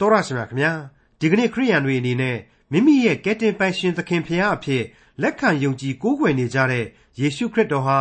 [0.00, 0.72] တော်ရရှိမြခင်ဗျာ
[1.20, 2.36] ဒီကနေ့ခရိယန်တွေအနေနဲ့
[2.72, 4.84] မိမိရဲ့ကယ်တင်ပိုင်ရှင်သခင်ဖရာအဖြစ်
[5.22, 6.84] လက်ခံယုံကြည်ကိုးကွယ်နေကြတဲ့
[7.20, 7.98] ယေရှုခရစ်တော်ဟာ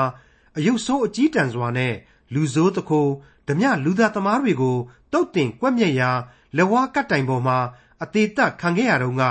[0.58, 1.94] အယုတ်ဆိုးအကြီးတန်းစွာနဲ့
[2.34, 3.12] လူဆိုးတခိုး
[3.48, 4.78] ဓမြလူသားသမားတွေကို
[5.14, 6.12] တုတ်တင်ကွက်မြက်ရာ
[6.58, 7.58] လက်ဝါးကတ်တိုင်ပေါ်မှာ
[8.04, 9.24] အသေးသက်ခံခဲ့ရတော့က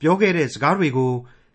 [0.00, 1.12] ပြောခဲ့တဲ့စကားတွေကို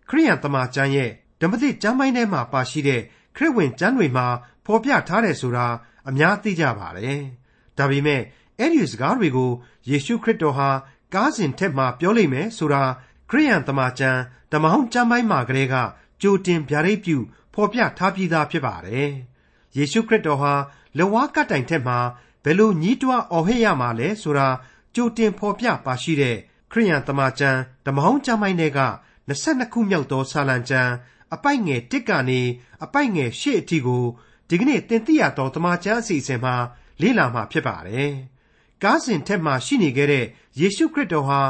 [0.08, 1.10] ခရိယန်တမန်ကျမ်းရဲ့
[1.40, 3.00] ဓမ္မသစ်ကျမ်းပိုင်းထဲမှာပါရှိတဲ့
[3.36, 4.26] ခရစ်ဝင်ကျမ်းတွေမှာ
[4.66, 5.66] ဖော်ပြထားတယ်ဆိုတာ
[6.08, 7.20] အများသိကြပါတယ်။
[7.78, 8.22] ဒါပေမဲ့
[8.58, 9.50] အဲ့ဒီစကားတွေကို
[9.88, 10.70] ယေရှုခရစ်တော်ဟာ
[11.14, 12.82] ကားစဉ်ထက်မှပြောလိမ့်မယ်ဆိုတာ
[13.30, 14.20] ခရိယန်တမန်ကျမ်း
[14.52, 15.74] ဓမ္မဟောင်းကျမ်းပိုင်းမှာကလေးက
[16.22, 17.16] ကြိုတင်ဗျာဒိတ်ပြု
[17.54, 19.10] ဖော်ပြထားပြီးသားဖြစ်ပါတယ်။
[19.76, 20.52] ယေရှုခရစ်တော်ဟာ
[20.96, 21.98] လက်ဝါးကတ်တိုင်ထက်မှာ
[22.44, 24.48] ဘယ်လိုညှိတွားအော်ဟစ်ရမှာလဲဆိုတာ
[24.94, 26.36] ကြိုတင်ဖော်ပြပါရှိတဲ့
[26.72, 28.80] ခရိယန်တမန်ကျမ်းဓမ္မဟောင်းကျမ်းပိုင်းတွေက
[29.28, 30.92] 22ခုမြောက်သောဆာလံကျမ်း
[31.34, 32.40] အပိုက်ငယ်1ကနေ
[32.84, 34.04] အပိုက်ငယ်8အထိကို
[34.48, 36.54] ဒီကနေ့သင်သိရသောတမန်ကျမ်းအစီအစဉ်မှာ
[37.00, 38.12] လေ့လာမှာဖြစ်ပါတယ်။
[38.82, 40.24] ကားစဉ်ထက်မှရှိနေခဲ့တဲ့
[40.60, 41.40] ယေရှုခရစ်တော်ဟာ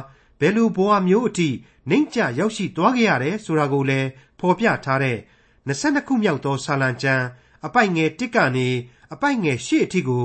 [0.40, 1.48] ဘယ်လိုဘဝမျိုးအထိ
[1.88, 5.18] နှိမ့်ချရောက်ရှိသွားခဲ့ရတယ်ဆိုတာကိုလည်းဖော်ပြထားတဲ့
[5.68, 7.24] 22ခုမြောက်သောဆာလံကျမ်း
[7.66, 8.68] အပိုက်ငယ်1ကနေ
[9.12, 10.24] အပိုက်ငယ်8အထိကို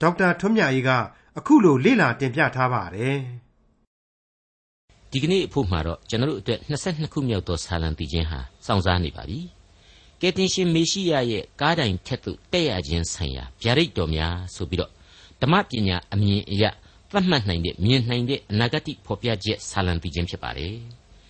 [0.00, 0.90] ဒေါက်တာထွန်းမြတ်အေးက
[1.38, 3.18] အခုလိုလေ့လာတင်ပြထားပါတယ်။
[5.10, 9.40] ဒီကနေ့အဖို့မှာတော့ကျွန်တော်တို့အတွက်22ခုမြောက်သောဆာလံတည်ခြင်းဟာစောင့်စားနေပါပြီ။
[10.20, 14.95] ကယ်တင်ရှင်မေရှိယရဲ့ကားတိုင်ထက်သို့တက်ရခြင်းဆိုင်ရာဗျာဒိတ်တော်များဆိုပြီးတော့
[15.42, 16.64] ဓမ္မပညာအမြင်အရ
[17.10, 20.76] သတ်မှတ်နိုင်တဲ့မြင်နိုင်တဲ့အနာဂတ်ဖော်ပြချက်ဆာလံတည်ခြင်းဖြစ်ပါတယ်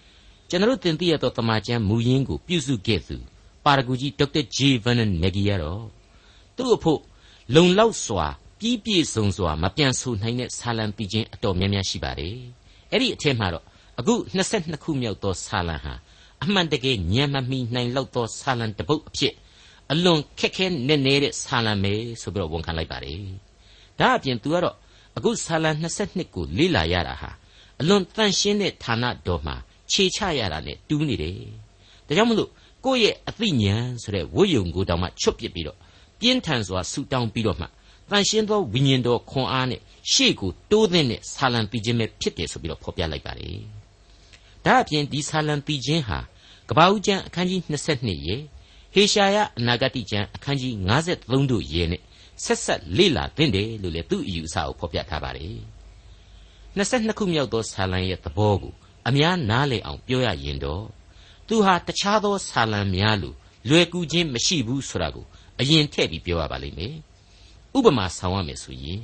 [0.48, 3.17] ။ကျွန်တော်တို့သင်သိရသောတမန်ကျမ်းမူရင်းကိုပြုစုခဲ့သူ
[3.65, 5.85] ပါရဂူကြီးဒေါက်တာဂျေဗန်နန်မက်ဂီယာတော့
[6.57, 7.01] သူ့အဖို့
[7.55, 8.27] လုံလောက်စွာ
[8.59, 12.37] ပြီးပြည့်စုံစွာမပြန်ဆိုနိုင်တဲ့ဆာလံတည်ခြင်းအတော်များများရှိပါတယ်။
[12.93, 13.65] အဲ့ဒီအထက်မှာတော့
[13.98, 15.95] အခု22ခုမြောက်သောဆာလံဟာ
[16.43, 19.35] အမှန်တကယ်ညံမမီနိုင်လောက်သောဆာလံတပုတ်အဖြစ်
[19.93, 23.20] အလွန်ခက်ခဲနဲ့နေတဲ့ဆာလံပဲဆိုပြီးတော့ဝန်ခံလိုက်ပါတယ်။
[24.00, 24.75] ဒါအပြင်သူကတော့
[25.16, 27.30] အခုဆာလံ22ကိုလေ့လာရတာဟာ
[27.80, 29.55] အလွန်တန်ရှင်းတဲ့ဌာနတော်မှာ
[29.91, 31.34] ခြေချရတာနဲ့တူးနေတယ်။
[32.06, 32.50] ဒါကြောင့်မလို့
[32.84, 35.79] ကိုယ့်ရဲ့အသိဉာဏ်ဆိုတဲ့ဝိယုံကိုတောင်မှချွတ်ပစ်ပြီးတော့
[36.20, 37.67] ပြင်းထန်စွာဆူတောင်းပြီးတော့မှ
[38.11, 39.80] တန်ရှင်းသောဝိညာဉ်တော်ခွန်အားနဲ့
[40.12, 43.58] ရှေ့ကိုတိုးသင့်တဲ့ဆာလံပီခြင်းပဲဖြစ်တယ်ဆိုပြီးတော့ဖော်ပြလိုက်ပါတယ်။
[44.64, 46.18] ဒါအပြင်ဒီဆာလံပီခြင်းဟာ
[46.68, 48.40] ကပ္ပဦးကျမ်းအခန်းကြီး22ရဲ့
[48.95, 52.02] ဟေရှာယအနာဂတိကျမ်းအခန်းကြီး53တို့ရဲ့နဲ့
[52.45, 55.58] ဆက်ဆက်လေ့လာသင့်တယ်လို့လည်းသူ့အယူအဆကိုဖော်ပြထားပါတယ်။
[56.77, 58.74] 22ခုမြောက်သောဆာလံရဲ့သဘောကို
[59.08, 60.85] အများနားလည်အောင်ပြောရရင်တော့
[61.48, 63.35] သူဟာတခြားသောဆာလံများလို
[63.69, 65.27] လွယ်ကူခြင်းမရှိဘူးဆိုတာကို
[65.61, 66.95] အရင်ထည့်ပြီးပြောရပါလိမ့်မယ်
[67.77, 69.03] ဥပမာဆောင်ရမယ်ဆိုရင်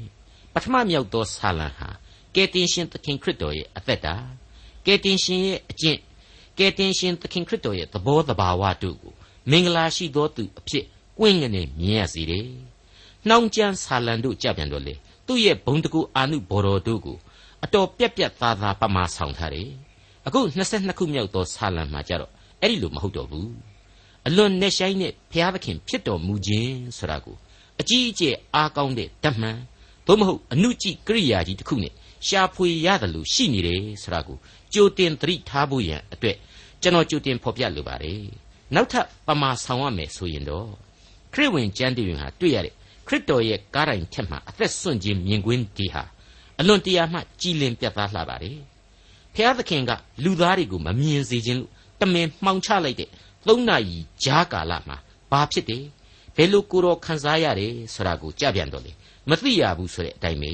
[0.53, 1.89] ပထမမြောက်သောဆာလံဟာ
[2.35, 4.15] ကယ်တင်ရှင်သခင်ခရစ်တော်ရဲ့အသက်တာ
[4.87, 5.99] ကယ်တင်ရှင်ရဲ့အကျင့်
[6.59, 9.15] ကယ်တင်ရှင်သခင်ခရစ်တော်ရဲ့သဘောတဘာဝတို့ကို
[9.51, 10.85] မင်္ဂလာရှိသောသူအဖြစ်
[11.19, 12.49] ကွင့်ငနဲ့မြင်ရစေတယ်။
[13.29, 14.95] နှောင်းကျမ်းဆာလံတို့ကြပြန်တော့လေ
[15.27, 17.17] သူ့ရဲ့ဘုံတကူအာနုဘော်တော်တို့ကို
[17.65, 19.69] အတော်ပြက်ပြက်သားသားပမာဆောင်ထားတယ်။
[20.27, 22.31] အခု22ခုမြောက်သောဆာလံမှာကြတော့
[22.61, 23.49] အဲ့ဒီလိုမဟုတ်တော့ဘူး။
[24.27, 27.37] အလွန်နဲ့ဆိုင်တဲ့ဘုရားသခင်ဖြစ်တော်မူခြင်းဆိုတာကို
[27.81, 29.59] အကြီးအကျယ်အားကောင်းတဲ့ဓမ္မန်
[30.07, 31.93] သို့မဟုတ်အနုကြည့်ကိရိယာကြီးတစ်ခုနဲ့
[32.27, 34.37] ရှာဖွေရတယ်လို့ရှိနေတယ်ဆိုတာကို
[34.73, 36.37] ကြိုတင်သတိထားဖို့ရန်အတွက်
[36.83, 38.23] ကျွန်တော်ကြိုတင်ဖော်ပြလိုပါတယ်
[38.75, 40.69] နောက်ထပ်ပမာဆောင်ရမယ်ဆိုရင်တော့
[41.33, 42.82] ခရစ်ဝင်ကျမ်းတည်ရင်ဟာတွေ့ရတဲ့ခ
[43.13, 46.05] ရစ်တော်ရဲ့ကားတိုင်ထက်မှာအသက်ဆွန့်ခြင်းမြင်ကွင်းဒီဟာ
[46.61, 48.59] အလွန်တရာမှကြည်လင်ပြတ်သားလှပါတယ်
[49.35, 49.91] ဖျားသခင်က
[50.25, 53.11] လူသားတွေကိုမမြင်စေခြင်းလို့တမင်မှောင်ချလိုက်တဲ့
[53.49, 54.97] သုံးနာရီကြားကာလမှာ
[55.31, 55.85] ဘာဖြစ်တယ်
[56.37, 58.93] ဘယ်လိုကိုယ်တော်ခံစားရတယ်ဆိုတာကိုကြပြန်တော့လေ
[59.29, 60.53] မသိရဘူးဆိုတဲ့အတိုင်းပဲ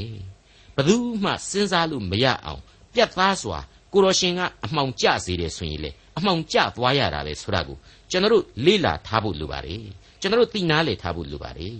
[0.76, 2.60] ဘသူမှစဉ်းစားလို့မရအောင်
[2.94, 3.58] ပြတ်သားစွာ
[3.92, 7.76] ကိုတော်ရှင်ကအမှောင်ကျစေတယ်ဆိုရင်လေအမှောင်ကျသွားရတာပဲဆိုတာကို
[8.10, 9.82] ကျွန်တော်တို့လေ့လာထားဖို့လိုပါတယ်
[10.20, 11.74] ကျွန်တော်တို့သိနာလေထားဖို့လိုပါတယ်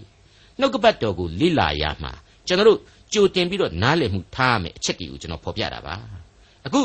[0.61, 2.13] နှုတ်ကပတ်တော်ကိုလေ့လာရမှာ
[2.47, 2.79] ကျွန်တော်တို့
[3.13, 5.95] ကြိုတင်ပြီးတော့နားလည်မှုထားရမယ်အချက်တွေကိုကျွန်တော်ဖော်ပြတာပါ
[6.67, 6.81] အခု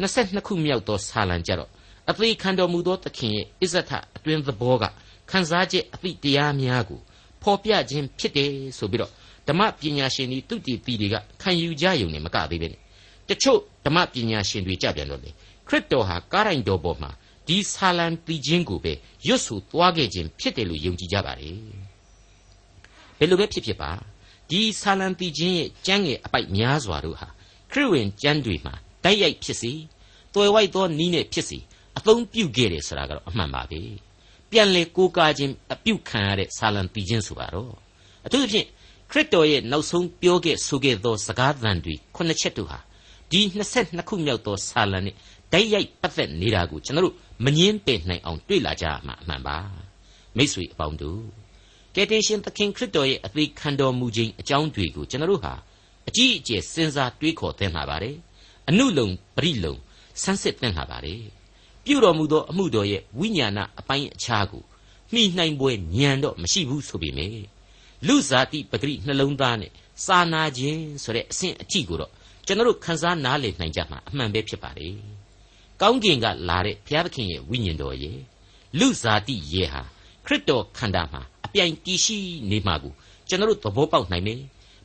[0.00, 1.70] 22ခုမြောက်သောဆာလံကြတော့
[2.10, 4.84] အသေးခံတော်မူသောသခင်ရဲ့အစ္ဆထအတွင်းသဘောက
[5.30, 7.00] ခံစားချက်အသည့်တရားများကို
[7.42, 9.12] ဖော်ပြခြင်းဖြစ်တယ်ဆိုပြီးတော့
[9.48, 12.80] ဓမ္မပညာရှင်တွေသူတည်တည်တွေကခံယူကြယုံနဲ့မကသေးပဲနဲ့
[13.28, 15.30] တချို့ဓမ္မပညာရှင်တွေကြပြန်တော့လေ
[15.68, 17.10] ခရစ်တော်ဟာကားရိုင်တော်ပေါ်မှာ
[17.48, 18.92] ဒီဆာလံတီခြင်းကိုပဲ
[19.26, 21.85] ရွတ်ဆိုသွားခဲ့ခြင်းဖြစ်တယ်လို့ယုံကြည်ကြပါတယ်
[23.18, 23.90] ဘယ်လိုပဲဖြစ်ဖြစ်ပါ
[24.50, 27.28] ဒီဆာလံတီခြင်းရဲ့ကျမ်းငယ်အပိုက်များစွာတို့ဟာ
[27.72, 28.74] ခရစ်ဝင်ကျမ်းတွေမှာ
[29.04, 29.72] တိုက်ရိုက်ဖြစ်စီ
[30.34, 31.58] တွယ်ဝိုက်သောနီးနဲ့ဖြစ်စီ
[31.98, 33.80] အသုံးပြုခဲ့တယ်ဆိုတာကတော့အမှန်ပါပဲ
[34.50, 37.72] ပြန်လေကိုးကားခြင်းအပြုခံရတဲ့ဆာလံတီခြင်းဆိုပါတော့
[38.26, 38.66] အထူးသဖြင့်
[39.10, 42.78] ခရစ်တော်ရဲ့နောက်ဆုံးပြောခဲ့ဆိုခဲ့သောစကားသံတွေခုနှစ်ချက်တို့ဟာ
[43.30, 43.40] ဒီ
[43.74, 45.14] 22ခုမြောက်သောဆာလံနဲ့
[45.52, 47.14] တိုက်ရိုက်ပတ်သက်နေတာကိုကျွန်တော်တို့
[47.44, 49.58] မငင်းပယ်နိုင်အောင် တွေ့လာကြရမှာအမှန်ပါ
[50.36, 51.45] မိတ်ဆွေအပေါင်းတို့
[51.98, 55.54] ကယ်တင်ရှင်သခင်ခရစ်တော်ရဲ့အသေးခံတော်မူခြင်းအကြောင်းတွေကိုကျွန်တော်တို့ဟာ
[56.08, 58.16] အကြီးအကျယ်စဉ်းစားတွေးခေါ်သင့်လာပါတယ်
[58.68, 59.74] အနုလုံပရိလုံ
[60.22, 61.22] ဆန်းစစ်သင့်လာပါတယ်
[61.84, 64.64] ပြုတော်မူသောအမှုတော်ရဲ့ဝိညာဏအပိုင်းအခြားကို
[65.12, 67.44] မိနှိုင်းပွဲညံတော့မရှိဘူးဆိုပေမယ့်
[68.06, 69.72] လူဇာတိပဂရိနှလုံးသားနဲ့
[70.04, 72.12] စာနာခြင်းဆိုတဲ့အဆင့်အထိကိုတော့
[72.46, 74.88] ကျွန်တော်တို့ခန်းစားနားလည်နိုင်ကြမှာအမှန်ပဲဖြစ်ပါလေ
[75.80, 78.18] ကောင်းကင်ကလာတဲ့ဘုရားသခင်ရဲ့ဝိညာဉ်တော်ရဲ့
[78.78, 79.82] လူဇာတိရဲ့ဟာ
[80.26, 82.18] ခရစ်တော်ခန္ဓာမှာ အပြိုင်တည်ရှိ
[82.50, 82.92] နေမှာကို
[83.28, 84.40] ကျွန်တော်တို့သဘောပေါက်နိုင်မယ်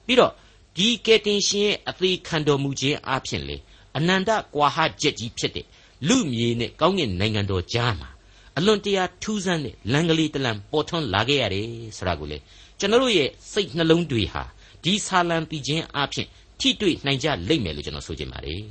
[0.05, 0.31] ပြီးတော့
[0.77, 3.57] ဒီကယ်တင်ရှင်ရဲ့အသေးခံတော်မူခြင်းအပြင်လေ
[3.97, 5.65] အနန္တကွာဟချက်ကြီးဖြစ်တဲ့
[6.07, 8.09] လူမြေနဲ့ကောင်းကင်နိုင်ငံတော်ကြားမှာ
[8.57, 11.67] အလွန်တရာထူးဆန်းတဲ့လံကလေးတလံပေါ်ထွန်းလာခဲ့ရတယ်
[11.97, 12.37] ဆိုတာကိုလေ
[12.79, 14.43] ကျွန်တော်တို့ရဲ့စိတ်နှလုံးတွေဟာ
[14.83, 16.27] ဒီဆာလံပီခြင်းအပြင်
[16.59, 18.63] ထိတွေ့နိုင်ကြလိမ့်မယ်လို့ကျွန်တော်ဆိုချင်ပါတယ်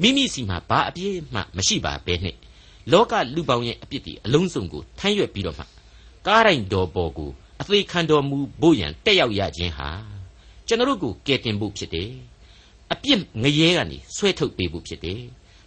[0.00, 2.36] မိမိစီမှာဘာအပြည့်မှမရှိပါဘဲနဲ့
[2.92, 5.64] လောကလူပေါင်းရဲ့အပြစ်တွေအလုံးစုံကိုထမ်းရွက်ပြီးတော့မှ
[6.28, 7.30] ကားတိုင်းတော်ပေါ်ကို
[7.60, 9.88] အသေးခံတော်မူဖို့ရန်တက်ရောက်ရခြင်းဟာ
[10.66, 12.10] ကျွန်တော်တို့ကိုကယ်တင်ဖို့ဖြစ်တယ်
[12.92, 15.20] အပြစ်ငရဲကနေဆွဲထုတ်ပေးဖို့ဖြစ်တယ်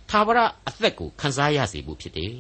[0.10, 2.36] သာဝရအသက်ကိုခံစားရစေဖို့ဖြစ်တယ်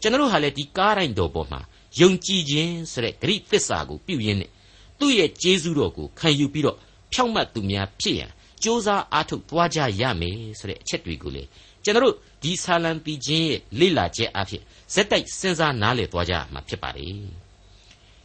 [0.00, 1.60] ကျွန်တော်တို့ဟာလည်းဒီကားတိုင်းတော်ပေါ်မှာ
[2.00, 4.50] ယုံကြည်ခြင်းဆိုတဲ့ဂရိသစ္စာကိုပြုရင်းနဲ့
[4.98, 6.76] သူ့ရဲ့ကျေးဇူးတော်ကိုခံယူပြီးတော့
[7.12, 8.30] ဖြောင့်မတ်သူများဖြစ်ရန်
[8.62, 11.42] ကြိုးစားအားထုတ်သွားကြရမယ်ဆိုတဲ့အချက်တွေကိုလေ
[11.84, 14.62] ကျွန်တော်တို့ဒီဆာလံပီခြင်းရဲ့လေ့လာချက်အဖြစ်
[14.94, 17.08] ဇက်တိုက်စဉ်းစားနားလည်သွားကြမှာဖြစ်ပါလေ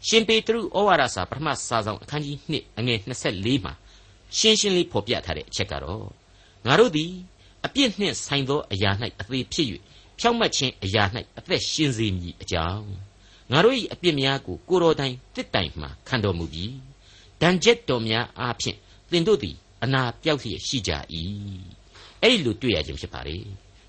[0.08, 3.00] ရှင်ပေတရုဩဝါဒစာပထမစာဆောင်အခန်းကြီး2အငယ်
[3.30, 3.74] 24မှာ
[4.38, 6.06] ရှင်းရှင်းလေးဖော်ပြထားတဲ့အချက်ကတော့
[6.66, 7.12] ငါတို့သည်
[7.66, 9.68] အပြစ်နှင့်ဆိုင်သောအရာ၌အသေးဖြစ်၍
[10.20, 11.04] ဖြောင့်မတ်ခြင်းအရာ၌
[11.38, 12.88] အသက်ရှင်စေမည်အကြောင်း
[13.52, 16.74] ငါတို့၏အပြစ်များကိုကိုတော်တိုင်တစ်တိုင်မှခံတော်မူပြီး
[17.42, 18.78] ဒဏ်ချက်တော်များအားဖြင့်
[19.12, 20.92] သင်တို့သည်အနာပြောက်လျက်ရှိကြ၏
[22.22, 23.36] အဲ့ဒီလိုတွေ့ရခြင်းဖြစ်ပါလေ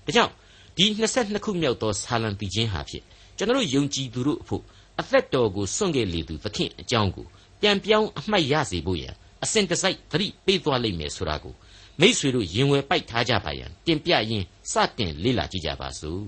[0.05, 0.31] ဒါကြောင့်
[0.77, 0.85] ဒီ
[1.15, 3.03] 22ခုမြောက်သောဆာလံပီခြင်းဟာဖြင့်
[3.37, 4.63] ကျွန်တော်ယုံကြည်သူတို့အဖို့
[4.99, 7.27] အသက်တော်ကိုစွန့်ခဲ့လေသူသခင်အကြောင်းကို
[7.61, 11.53] ပြန်ပြောင်းအမှတ်ရစေဖို့ရန်အစဉ်တစိုက်သတိပေးသွားလိမ့်မယ်ဆိုတာကို
[11.99, 16.27] မိษွေတို့ရင်ဝယ်ပိုက်ထားကြပါရန်တင်ပြရင်းစတင်လေ့လာကြည့်ကြပါစို့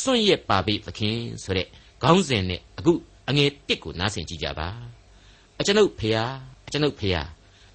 [0.00, 1.66] စွန့်ရက်ပါပိသခင်ဆိုတဲ့
[2.02, 2.92] ခေါင်းစဉ်နဲ့အခု
[3.28, 4.68] အငယ်တစ်ကိုနားဆင်ကြည့်ကြပါ
[5.60, 6.24] အကျွန်ုပ်ဖေဟာ
[6.66, 7.22] အကျွန်ုပ်ဖေဟာ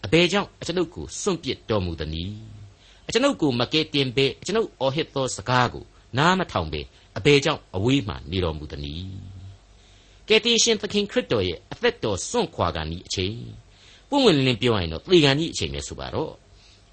[0.05, 2.35] အဘယ်ကြောင့်အကျွန်ုပ်ကိုစွန့်ပစ်တော်မူသနည်း
[3.07, 5.83] အကျွန်ုပ်ကိုမကဲတင်ပေအကျွန်ုပ်အော်ဟစ်သောစကားကို
[6.17, 6.81] နားမထောင်ပေ
[7.17, 9.30] အဘယ်ကြောင့်အဝေးမှနေတော်မူသနည်း
[10.31, 13.35] ကယ်တင်ရှင်သခင်ခရစ်တော်ရဲ့အသက်တော်စွန့်ခွာကန်ဤအချိန်
[14.09, 16.31] ပွင့်ဝင်လင်းပြောရရင်တော့သေကန်ဤအချိန်ပဲဆိုပါတော့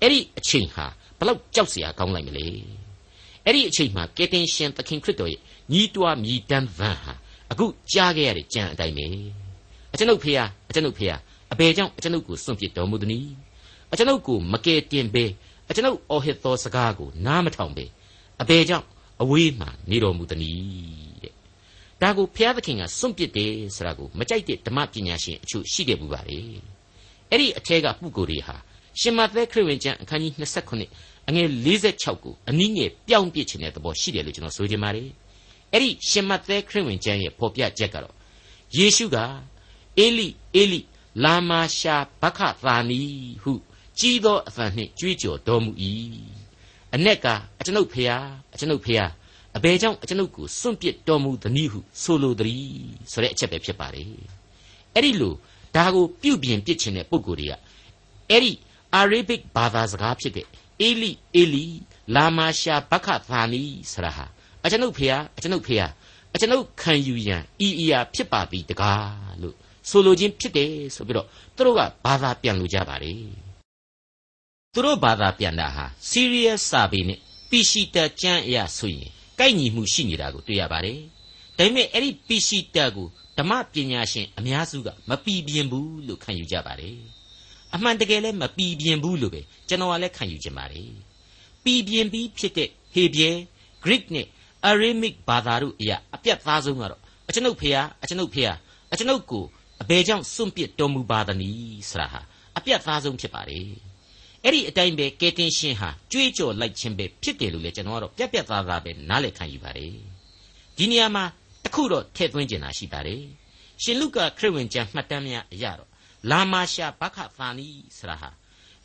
[0.01, 0.87] အဲ့ဒီအချိန်ဟာ
[1.19, 2.47] ဘလောက်ကြောက်စရာကောင်းလိုက်မလဲ
[3.45, 5.41] အဲ့ဒီအချိန်မှာကယ်တင်ရှင်သခင်ခရစ်တော်ရဲ့
[5.73, 7.15] ညီးတွားမြည်တမ်းဗန်ဟာ
[7.51, 9.07] အခုကြားခဲ့ရတဲ့ကြံအတိုင်းပဲ
[9.93, 11.17] အကျွန်ုပ်ဖေဟာအကျွန်ုပ်ဖေဟာ
[11.53, 13.31] အဘယ်ကြောင့်အကျွန်ုပ်ကိုစွန့်ပစ်တော်မူသနည်း
[13.93, 15.25] အကျွန်ုပ်ကိုမကယ်တင်ပေ
[15.69, 17.85] အကျွန်ုပ်အော်ဟစ်သောစကားကိုနားမထောင်ပေ
[18.43, 18.87] အဘယ်ကြောင့်
[19.23, 21.38] အဝေးမှနေတော်မူသနည်းတဲ့
[22.03, 26.39] ဒါကိုဘုရားသခင်ကစွန့်ပစ်တယ်ဆိုတာကိုမကြိုက်တဲ့ဓမ္မပညာရှင်အချို့ရှိခဲ့ဘူးပါလေ
[27.31, 28.57] အဲ့ဒီအထက်ကပုဂ္ဂိုလ်တွေဟာ
[29.01, 30.33] ရှင်မသက်ခရစ်ဝင်ကျမ်းအခန်းကြီး
[30.81, 35.09] 29အငယ်46ကိုအနည်းငယ်ပြောင်းပြစ်ခြင်းတဲ့သဘောရှိတယ်လို့ကျွန်တော်ဆိုချင်ပါတယ်
[35.73, 38.15] အဲ့ဒီရှင်မသက်ခရစ်ဝင်ကျမ်းရဲ့ဖော်ပြချက်ကတော့
[38.77, 39.17] ယေရှုက
[39.99, 40.81] အေလိအေလိ
[41.25, 43.01] လာမာရှာဘခသာနီ
[43.43, 43.53] ဟု
[43.99, 45.71] ကြီးသောအသံနှင့်ကြွေးကြော်တော်မူ၏
[46.95, 47.27] အ내က
[47.59, 48.25] အကျွန်ုပ်ဖျား
[48.55, 49.11] အကျွန်ုပ်ဖျား
[49.57, 52.69] အဘယ်ကြောင့်အကျွန်ုပ်ကိုစွန့်ပစ်တော်မူသနည်းဟုဆိုလိုသည်
[53.13, 54.07] ဆိုတဲ့အချက်ပဲဖြစ်ပါတယ်
[54.95, 55.35] အဲ့ဒီလို
[55.77, 57.55] ဒါကိုပြုပြင်ပြစ်ခြင်းတဲ့ပုံကိုယ်တွေက
[58.31, 58.53] အဲ့ဒီ
[58.95, 60.47] အာရေဘစ်ဘာသာစကားဖြစ်တဲ့
[60.81, 61.67] အေလိအေလီ
[62.15, 63.63] လာမာရှာဘခသာနီ
[63.93, 64.25] ဆရာဟာ
[64.65, 65.91] အကျွန်ုပ်ဖျားအကျွန်ုပ်ဖျား
[66.35, 69.57] အကျွန်ုပ်ခံယူရန်ဤဤယာဖြစ်ပါသည်တကားလို့
[69.89, 71.27] ဆိုလိုခြင်းဖြစ်တယ်ဆိုပြီးတော့
[71.57, 73.15] သူတို့ကဘာသာပြန်လို့ကြပါလေ
[74.75, 77.19] သူတို့ဘာသာပြန်တာဟာ serious စာပေနဲ့
[77.51, 81.01] ပိရှိတကျမ်းအရာဆိုရင် ကိုက်ညီမှုရှိနေတာကိုတွေ့ရပါတယ်
[81.59, 86.99] ဒါပေမဲ့အဲ့ဒီပိရှိတကိုဓမ္မပညာရှင်အများစုကမပီပြင်ဘူးလို့ခံယူကြပါတယ်
[87.75, 90.91] အမှန်တကယ်လည်းမပီပြင်ဘူးလို့ပဲကျွန်တော်ကလည်းခံယူကြပါတယ်
[91.65, 93.31] ပီပြင်ပြီးဖြစ်တဲ့ဟေဘရဲ
[93.85, 94.27] Greek နဲ့
[94.69, 98.55] Aramic ဘာသာတို့အရာအပြတ်သားဆုံးကတော့အကျွန်ုပ်ဖေဟာအကျွန်ုပ်ဖေဟာ
[98.93, 99.45] အကျွန်ုပ်ကို
[99.83, 102.21] အဘယ်ကြောင့်စွန့်ပစ်တော်မူပါသနည်းဆရာဟာ
[102.57, 103.88] အပြတ်သားဆုံးဖြစ်ပါတယ်
[104.49, 109.93] အဲ့ဒီအတိုင်းပဲကယ်တင်ရှင်ဟာကြွေးကြော်လိုက်ခြင်းပဲဖြစ်တယ်လို့လည်းကျွန်တော်ကတော့ပြက်ပြက်သားသားပဲနားလည်ခံယူပါတယ်
[110.77, 111.25] ဒီနေရာမှာ
[111.65, 113.23] တခုတော့ထည့်သွင်းကျင်တာရှိပါတယ်
[113.83, 115.91] ရှင်လုကာခရစ်ဝင်ကျမ်းမှတ်တမ်းများအရတော့
[116.31, 118.31] လာမာရှာဘခသာနီဆရာဟာ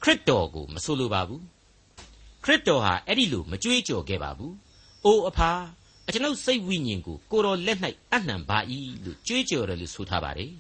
[0.02, 1.44] ခရစ်တော်ကိုမဆိုလိုပါဘူး
[2.44, 4.54] ခရစ်တော်ဟာအဲ့ဒီလိုမကြွေးကြော်ခဲ့ပါဘူး
[5.06, 5.52] အိုအဖာ
[6.08, 7.80] အကျွန်ုပ်စိတ်ဝိညာဉ်ကိုကိုတော်လက်၌
[8.14, 8.60] အနှံပါ၏
[9.04, 10.52] လို့ကြွေးကြော်တယ်လို့ဆိုထားပါတယ်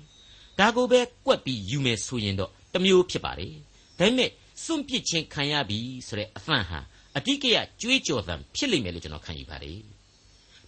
[0.60, 3.54] ဒါကိုပဲကွက်ပြီးယူမယ်ဆိုရင်တော့တမျိုးဖြစ်ပါတယ်
[4.00, 4.32] ဒါပေမဲ့
[4.64, 6.80] စွန့်ပစ်ခြင်းခံရပြီဆိုတဲ့အဖန်ဟာ
[7.18, 9.80] အတိကရကြွေးကြော်သံဖြစ်လိမ့်မယ်လို့ကျွန်တော်ခံယူပါတယ်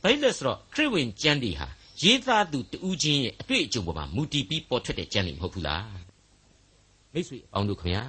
[0.02, 1.68] ဘာလို့လဲဆိုတော့ခရစ်ဝင်ကျမ်းတွေဟာ
[2.04, 5.88] ရေးသားသူတူးချင်းရဲ့အတွေ့အကြုံပေါ်မှာမူတည်ပြီးပေါ်ထွက်တဲ့ကျမ်းတွေမဟုတ်ဘူးလား
[7.14, 8.04] မိတ်ဆွေအပေါင်းတို့ခင်ဗျာ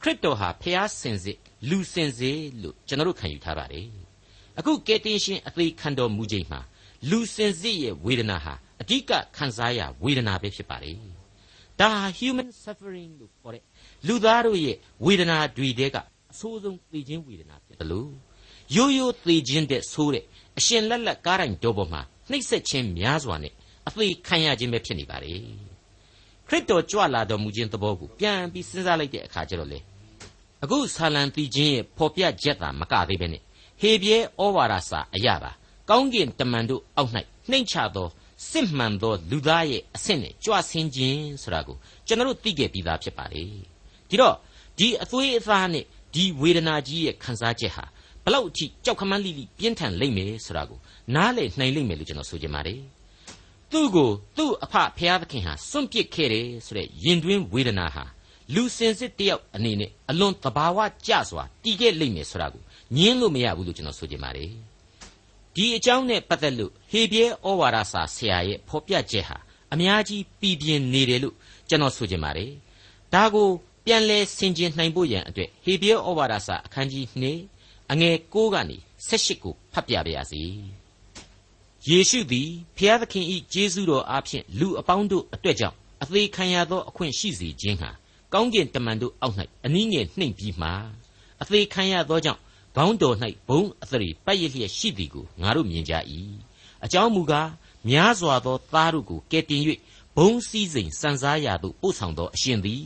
[0.00, 3.86] ခခရစ်တော်ဟာဖျားစင်စစ်လူစင်စစ်လို့ကျွန်တော်တို့ခံယူထားပါတယ်
[4.58, 6.60] အခုကယ်တင်ရှင်အသေးခံတော်မူခြင်းမှာ
[7.10, 10.96] လူစင်စစ်ရဲ့ဝေဒနာဟာအဓိကခံစားရဝေဒနာပဲဖြစ်ပါတယ်
[11.80, 13.62] ဒါဟာ human suffering လို့ခေါ်တဲ့
[14.06, 15.96] လူသားတို့ရဲ့ဝေဒနာတွေတဲက
[16.32, 18.10] အဆိုးဆုံးသိခြင်းဝေဒနာဖြစ်တယ်လို့
[18.76, 20.24] ရိုးရိုးသိခြင်းတဲ့ဆိုးတဲ့
[20.58, 23.52] အရှင်လက်လက်ကားတိုင်းတော်ပေါ်မှာနှိပ်စက်ခြင်းများစွာနဲ့
[23.88, 25.40] အသေးခံရခြင်းပဲဖြစ်နေပါတယ်
[26.48, 29.78] ခရစ်တော်ကြွလာတော်မူခြင်းသဘောကိုပြန်ပြီးစဉ်းစားလိုက်တဲ့အခါကျတော့လေ
[30.62, 33.42] အခုဆာလံတီခြင်းရဲ့ဖော်ပြချက်သာမကသေးပဲနဲ့
[33.80, 35.50] ဟေပြဲဩဝါဒစာအရာပါ
[35.90, 37.10] ကောင်းကင်တမန်တို့အောက်၌
[37.50, 38.08] နှိမ့်ချသော
[38.50, 43.44] စစ်မှန်သောလူသားရဲ့အဆင့်နဲ့ကြွဆင်းခြင်းဆိုတာကိုကျွန်တော်တို့သိခဲ့ပြီးသားဖြစ်ပါလေ
[44.14, 44.36] ဒီတော့
[44.78, 47.84] ဒီအသွေးအသားနဲ့ဒီဝေဒနာကြီးရဲ့ခံစားချက်ဟာ
[48.24, 50.78] ဘလောက်အထိကြောက်ခမန်းလိလိပြင်းထန်လိမ့်မယ်ဆိုတာကို
[51.14, 52.80] နားလည်နိုင်လိမ့်မယ်လို့ကျွန်တော်ဆိုချင်ပါတယ်
[53.70, 58.04] သူ့ကိုသူ့အဖဖျားသခင်ဟာစွန့်ပစ်ခဲ့တယ်ဆိုတဲ့ယင်တွင်းဝေဒနာဟာ
[58.54, 62.62] လူစင်စစ်တယောက်အနေနဲ့အလွန်သဘာဝကျစွာတည်ခဲ့လိမ့်မယ်ဆိုတာကို
[62.96, 64.50] ညင်းလို့မရဘူးလို့ကျွန်တော်ဆိုချင်ပါတယ်
[65.54, 69.36] ဒီအကြောင်းနဲ့ပတ်သက်လို့ဟေပြဲဩဝါဒစာဆရာရဲ့ဖော်ပြချက်ဟာ
[69.72, 71.34] အများကြီးပြည်ပြင်းနေတယ်လို့
[71.68, 72.50] ကျွန်တော်ဆိုချင်ပါတယ်
[73.14, 73.48] ဒါကို
[73.84, 77.04] ပြန်လဲဆင်ခြင်နိုင်ဖို့ရန်အတွက်ဟေပြဲဩဝါဒစာအခန်းကြီး
[77.48, 78.76] 2အငယ်6ကနေ
[79.08, 80.42] 18ကိုဖတ်ပြပါရစေ
[81.88, 87.90] ယေရှုသည်ဖျားသခင်ဤကျေးဇူးတော်အားဖြင့်လူအပေါင်းတို့အတွက်ကြောင့်အသေးခံရသောအခွင့်ရှိစေခြင်းဟာ
[88.32, 90.70] ကောင်းကင်တမန်တို့အောက်၌အနည်းငယ်နှိမ့်ပြီးမှ
[91.42, 92.40] အသေးခံရသောကြောင့်
[92.76, 93.16] ခေါင်းတော်၌
[93.48, 95.94] ဘုံအသရေပတ်ရလျက်ရှိသည်ကိုငါတို့မြင်ကြ၏
[96.84, 97.50] အကြောင်းမူကား
[97.88, 99.62] များစွာသောသားတို့ကိုကယ်တင်၍
[100.16, 102.82] ဘုံစည်းစိမ်စံစားရာသို့ပို့ဆောင်သောအရှင်သည်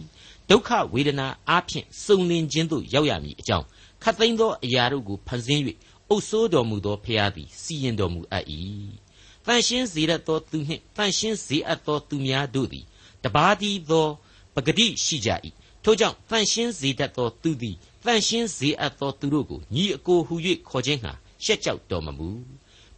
[0.51, 3.67] ဒုက္ခဝေဒနာအားဖြင့်စုံလင်ခြင်းသို့ရောက်ရမည်အကြောင်း
[4.03, 5.63] ခတ်သိမ်းသောအရာတို့ကိုဖန်ဆင်း၍
[6.11, 8.45] အုပ်ဆိုးတော်မူသောဖရာသည်စီရင်တော်မူအပ်၏
[9.47, 12.85] တန်ရှင်းစေရသောသူနှင့်တန်ရှင်းစေအပ်သောသူများတို့သည်
[13.25, 14.07] တပါးသည်သော
[14.55, 15.31] ပဂတိရှိကြ၏
[15.85, 20.35] ထို့ကြောင့်တန်ရှင်းစေတတ်သောသူသည်တန်ရှင်းစေအပ်သောသူတို့ကိုညီအကိုဟူ၍
[20.69, 21.13] ခေါ်ခြင်းဟာ
[21.45, 22.29] ရှက်ကြောက်တော်မမူ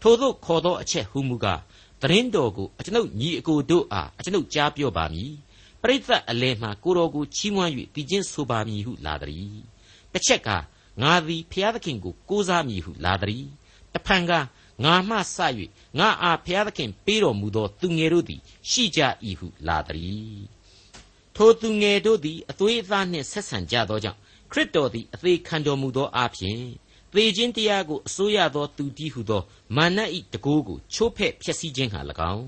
[0.00, 1.61] ထို့သောခေါ်သောအချက်ဟူမူကား
[2.02, 5.33] သတင်းတော်ကိုအကျွန်ုပ်ညီအကိုတို့အားအကျွန်ုပ်ကြားပြောပါမည်
[5.82, 9.58] ပရိသတ်အလယ်မှကိုတော်ကိုချီးမွမ်း၍တည်ခြင်းဆိုပါမည်ဟုလာသည်
[10.12, 10.49] တစ်ချက်က
[11.02, 13.44] ငါသည်ဖျားသခင်ကိုကိုးစားမည်ဟုလာသည်
[13.94, 14.32] တဖန်က
[14.84, 15.38] ငါမှစ၍
[15.99, 19.00] ငါအားဖျားသခင်ပေးတော်မူသောသူငယ်တို့သည် ရှိကြ၏
[19.40, 20.38] ဟုလာသည်
[21.37, 24.18] ထိုသူငယ်တို့သည်အသွေးအသားနှင့်ဆက်ဆံကြသောကြောင့်
[24.52, 26.60] ခရစ်တော်သည်အသေးခံတော်မူသောအဖြစ်
[27.12, 29.42] သေခြင်းတရားကိုအစိုးရသောသူတည်းဟုသော
[29.76, 29.99] မာန၏
[30.32, 32.00] တကိုးကိုချိုးဖဲ့ဖျက်ဆီးခြင်းဟာ၎
[32.34, 32.46] င်း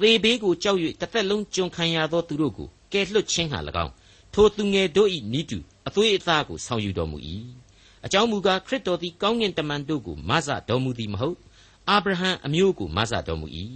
[0.00, 3.92] သေဘေးကိုကြောက်၍တစ်သက်လုံးကြုံခံရသောသူတို့ကိုကယ်လွတ်ခြင်းဟာ၎င်း
[4.34, 7.18] ထိုသူငယ်တို့၏နိတုအသွေးအသားကိုဆောင်ယူတော်မူ၏
[8.06, 11.36] အကြောင်းမူကားခရစ်တော်သည်ကောင်းကင်တမန်တို့ကိုမဆတော်မူသည်မဟုတ်
[11.88, 13.46] အာဗြဟံအမျိုးကိုမဆတော်မူ၏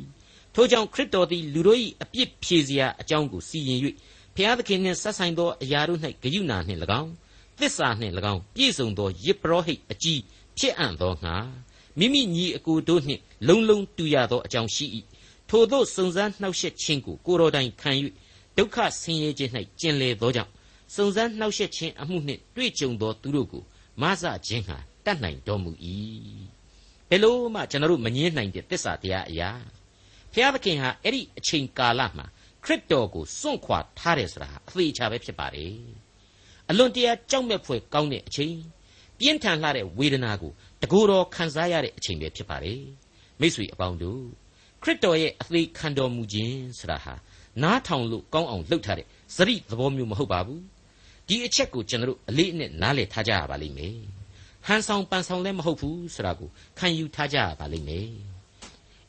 [0.55, 3.79] ထို့ကြောင့်ခရစ်တော်သည်လူတို့၏အပြစ်ဖြေစရာအကြောင်းကိုစီရင်၍
[4.35, 7.11] ဖျားသခင်နှင့်ဆက်ဆိုင်သောအရာတို့၌ဂရုဏာနှင့်၎င်း
[7.59, 10.21] သစ္စာနှင့်၎င်းပြည့်စုံသောယစ်ပရောဟိတ်အကြီး
[10.59, 11.37] ဖြစ်အံ့သောငါ
[11.99, 14.87] မိမိညီအကိုတို့နှင့်လုံလုံတူရသောအကြောင်းရှိ၏
[15.53, 17.91] ထိုသောစုံစမ်းနှောက်ယှက်ခြင်းကိုကိုတော်တိုင်ခံ၍
[18.57, 20.53] ဒုက္ခဆင်းရဲခြင်း၌ကျင်လည်သောကြောင့်
[20.95, 23.63] စုံစမ်းနှောက်ယှက်ခြင်းအမှုနှင့်တွေ့ကြုံသောသူတို့ကို
[24.03, 25.71] မဆခြင်းဟာတတ်နိုင်တော်မူ၏
[27.09, 29.51] ဘယ်လို့မှကျွန်တော်တို့မငြင်းနိုင်တဲ့သစ္စာတရားအရာ
[30.33, 32.27] ဖျားသခင်ဟာအဲ့ဒီအချိန်ကာလမှာ
[32.65, 35.77] ခရစ်တော်ကိုစွန့်ခွာထားတယ်ဆိုတာအသေးချာပဲဖြစ်ပါတယ်
[36.69, 38.57] အလွန်တရာကြောက်မဲ့ဖွယ်ကောင်းတဲ့အချိန်
[39.19, 40.53] ပြင်းထန်လှတဲ့ဝေဒနာကို
[40.83, 42.83] တကူတော်ခံစားရတဲ့အချိန်ပဲဖြစ်ပါတယ်
[43.41, 44.25] မိတ်ဆွေအပေါင်းတို့
[44.83, 47.15] ခရစ်တော်ရဲ့အသေးခံတော်မူခြင်းဆိုတာဟာ
[47.63, 49.07] နားထောင်လို့ကောင်းအောင်လှုပ်ထားတဲ့
[49.37, 50.63] စရိသဘောမျိုးမဟုတ်ပါဘူး
[51.29, 53.97] ဒီအချက်ကိုကျွန်တော်တို့အလေးအနက်နားလည်ထားကြရပါလိမ့်မယ်
[54.67, 58.09] ဟန်ဆောင်ပန်ဆောင်လည်းမဟုတ်ဘူးဆိုတာကိုခံယူထားကြရပါလိမ့်မယ်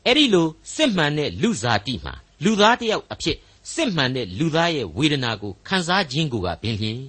[0.05, 2.13] အဲ့ဒီလိုစစ်မှန်တဲ့လူစားတိမှာ
[2.43, 3.37] လူသားတယောက်အဖြစ်
[3.73, 6.99] စစ်မှန်တဲ့လူသားရဲ့ဝေဒနာကိုခံစားခြင်းကိုကပင်လျင်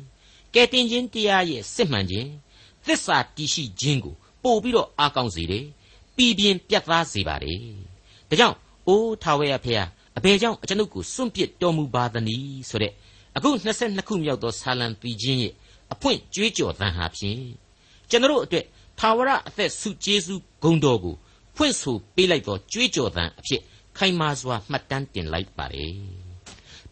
[0.55, 2.29] ကဲတင်ခြင်းတရားရဲ့စစ်မှန်ခြင်း
[2.87, 5.65] သစ္စာတည်ရှိခြင်းကိုပို့ပြီးတော့အားကောင်းစေတယ်
[6.17, 7.61] ပြည်ပြင်းပြတ်သားစေပါတယ်
[8.33, 8.57] ဒါကြောင့်
[8.89, 9.85] အိုးထာဝရဖေဟာ
[10.19, 12.93] အဘယ်ကြောင့်အကျွန်ုပ်ကိုစွန့်ပစ်တော်မူပါသနည်းဆိုတဲ့
[13.37, 15.53] အခု22ခုမြောက်သောဆာလံပီခြင်းရဲ့
[15.93, 17.43] အဖွင့်ကြွေးကြော်သံဟာဖြင့်
[18.11, 18.65] ကျွန်တော်အတွက်
[18.99, 21.15] ထာဝရအသက်ဆုကျေးဇူးဂုဏ်တော်ကို
[21.57, 23.63] ဖွင့်ဆိုပေးလိုက်သောကြွေးကြော်သံအဖြစ်
[23.99, 25.95] ခိုင်မာစွာမှတ်တမ်းတင်လိုက်ပါတယ်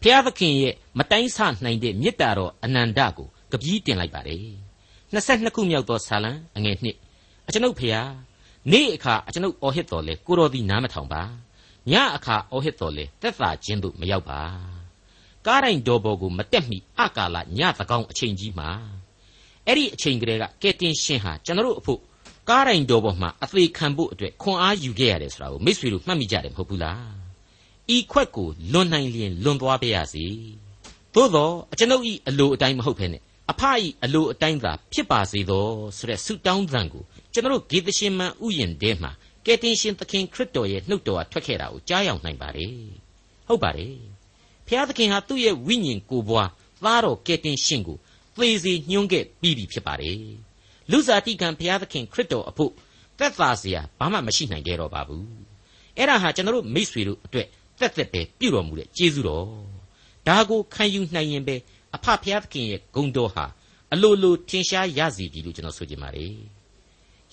[0.01, 4.45] ဖျားသခင်ရဲ့မတိုင်းဆနိုင်တဲ့မေတ္တာတော်အနန္တကိုကပီးတင်လိုက်ပါတယ်
[5.13, 6.77] 22ခုမြောက်သောဆာလံအငယ်
[7.15, 8.07] 1အကျွန်ုပ်ဖျား
[8.69, 11.21] နေ့အခါအကျွန်ုပ်အော်ဟစ်တော်လေကိုတော်သည်နားမထောင်ပါ
[11.91, 14.41] ညအခါအော်ဟစ်တော်လေတက်တာခြင်းသို့မရောက်ပါ
[15.45, 18.69] ကားတိုင်းတော်ပေါ်ကိုမတက်မီအကာလညသကောင်းအချိန်ကြီးမှာ
[19.67, 21.99] အဲ့ဒီအချိန်ကလေးကကဲတင်ရှင်ဟာကျွန်တော်တို့အဖို့
[22.49, 27.03] ကားတိုင်းတော်ပေါ်မှာအသေးခံဖို့အတွက်ခွန်အားယူခဲ့ရတယ်ဆိုတာကိုမိတ်ဆွေတို့မှတ်မိကြတယ်မဟုတ်ဘူးလား
[27.95, 30.25] ဤခွက်ကိုလွန်နိုင်လျင်လွန်သွားပါရစေ
[31.15, 35.65] သို့တော့အကျွန်ုပ်ဤအလိုအတိုင်းမဟုတ်ဘဲနဲ့အဖအီအလိုအတိုင်းသာဖြစ်ပါစေသော
[35.97, 39.10] ဆိုတဲ့ဆုတောင်းသံကို ကျွန်တော်ဂေသရှင်မန်ဥယျာဉ်ထဲမှာ
[39.46, 42.74] ကယ်တင်ရှင်သခင်ခရစ်တော်ရဲ့နှုတ်တော်ကထွက်ခဲ့တာကိုကြားရောက်နိုင်ပါတယ်
[43.46, 43.96] ဟုတ်ပါတယ်
[44.66, 46.48] ဖျားသခင်ဟာသူ့ရဲ့ဝိညာဉ်ကိုယ်ပွား
[46.84, 47.98] သားတော်ကယ်တင်ရှင်ကို
[48.36, 50.18] သေစီညှွန်းခဲ့ပြီးပြီဖြစ်ပါတယ်
[50.90, 52.72] လူစားတိကံဘုရားသခင်ခရစ်တော်အဖို့
[53.18, 55.26] သက်သာเสียဘာမှမရှိနိုင်ကြတော့ပါဘူး
[55.96, 57.46] အဲ့ဒါဟာကျွန်တော်တို့မိษွေတို့အတွက်
[57.80, 59.46] သက်သက်ပဲပြုတော်မူတဲ့ကျေးဇူးတော်
[60.28, 61.56] ဒါကိုခံယူနိုင်ရင်ပဲ
[61.96, 63.44] အဖဘုရားသခင်ရဲ့ဂုဏ်တော်ဟာ
[63.92, 66.34] အလိုလိုထင်ရှားရစီပြီလို့ကျွန်တော်ဆိုချင်ပါတယ်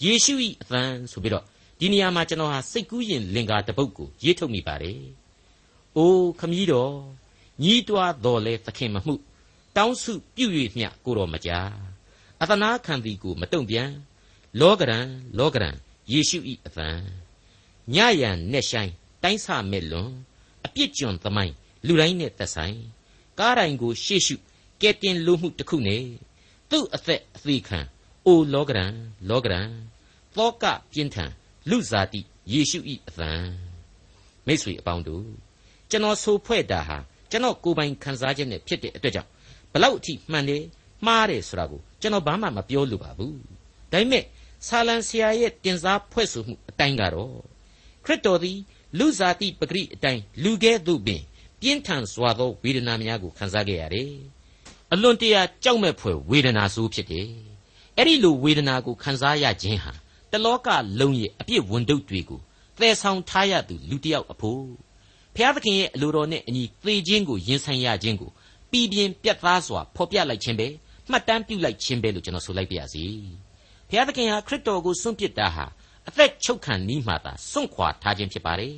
[0.05, 1.45] ယေရှု၏အသံဆိုပြီးတော့
[1.78, 5.00] ဒီနေရာမှာကျွန်တော်ဟာစိတ်ကူးရင်လင်္ကာတပုတ်ကိုရေးထုတ်မိပါတယ်
[5.97, 6.95] အိုးခမည်းတော်
[7.62, 9.14] ညီးတွားတော်လဲသခင်မမှု
[9.76, 11.71] တောင်းစုပြု၍မျှကိုတော်မကြား
[12.43, 13.90] အသနာခံသည်ကိုမတုံ့ပြန်
[14.61, 15.07] လောကရန်
[15.38, 15.76] လောကရန်
[16.12, 16.88] ယေရှု၏အသံ
[17.95, 20.11] ညယံနဲ့ဆိုင်တိုင်းဆမဲ့လွန်
[20.67, 21.55] အပြစ်ကျွန်သမိုင်း
[21.87, 22.78] လူတိုင်းနဲ့သက်ဆိုင်
[23.38, 24.37] ကားတိုင်းကိုရှေ့ရှု
[24.81, 26.05] ကဲတင်လို့မှုတစ်ခုနဲ့
[26.71, 27.81] သူ့အသက်အသေးခံ
[28.27, 28.93] အိုလောကရန်
[29.31, 29.69] လောကရန်
[30.37, 31.31] သောကပြင်းထန်
[31.71, 32.21] လူစားတိ
[32.53, 33.33] ယေရှု၏အသံ
[34.47, 35.27] မိတ်ဆွေအပေါင်းတို့
[35.91, 36.99] ကျွန်တော်ဆိုဖွဲ့တာဟာ
[37.31, 39.31] ကျွန်တော်ကိုယ်ပိုင်ခံစားချက်နဲ့ဖြစ်တဲ့အတွက်ကြောင့်
[39.73, 40.63] ဘလောက်အထိမှန်တယ်
[41.07, 43.37] မှားတယ်ဆိုတာကိုကျွန်တော်ဘာမှမပြောလိုပါဘူး
[43.93, 44.25] ဒါပေမဲ့
[44.67, 47.37] ဆာလံဆရာရဲ့တင်စားဖွဲ့ဆိုမှုအတိုင်းကတော့
[48.05, 48.59] ခရစ်တော်သည်
[48.99, 51.23] လူစားတိပဂရိအတိုင်းလူကဲ့သို့ပင်
[51.61, 54.13] ပြင်းထန်စွာသောဝေဒနာများကိုခံစားခဲ့ရတယ်
[54.93, 57.29] အလွန်တရာကြောက်မဲ့ဖွယ်ဝေဒနာဆိုးဖြစ်တယ်
[57.99, 59.93] အဲ့ဒီလိုဝေဒနာကိုခံစားရခြင်းဟာ
[60.33, 60.69] တလောက
[61.00, 62.40] လုံးရဲ့အပြစ်ဝန်တုပ်တွေကို
[62.78, 64.62] သယ်ဆောင်ထားရသူလူတစ်ယောက်အဖို့
[65.35, 68.31] ဘုရားသခင်ရဲ့အလိုတော်နဲ့အညီသေခြင်းကိုရင်ဆိုင်ရခြင်းကို
[68.71, 70.69] ပြည်ပြင်းပြတ်သားစွာဖော်ပြလိုက်ခြင်းပဲ
[71.11, 73.05] မှတ်တမ်းပြုလိုက်ခြင်းပဲလို့ကျွန်တော်ဆိုလိုက်ပါရစေ
[73.88, 75.64] ဘုရားသခင်ဟာခရစ်တော်ကိုစွန့်ပစ်တာဟာ
[76.09, 78.75] အသက်ချုပ်ခံနီးမှသာစွန့်ခွာထားခြင်းဖြစ်ပါတယ်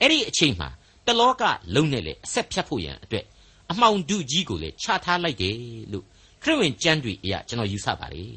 [0.00, 0.68] အဲ့ဒီအချိန်မှာ
[1.06, 1.42] တလောက
[1.74, 3.24] လုံးနဲ့လေအဆက်ဖြတ်ဖို့ရန်အတွက်
[3.70, 5.56] အမှောင်ဒုကြီးကိုလေချထားလိုက်တယ်
[5.92, 6.06] လို့
[6.42, 8.32] ခရစ်ဝင်ကျမ်းတွေအရာကျွန်တော်ယူဆပါတယ်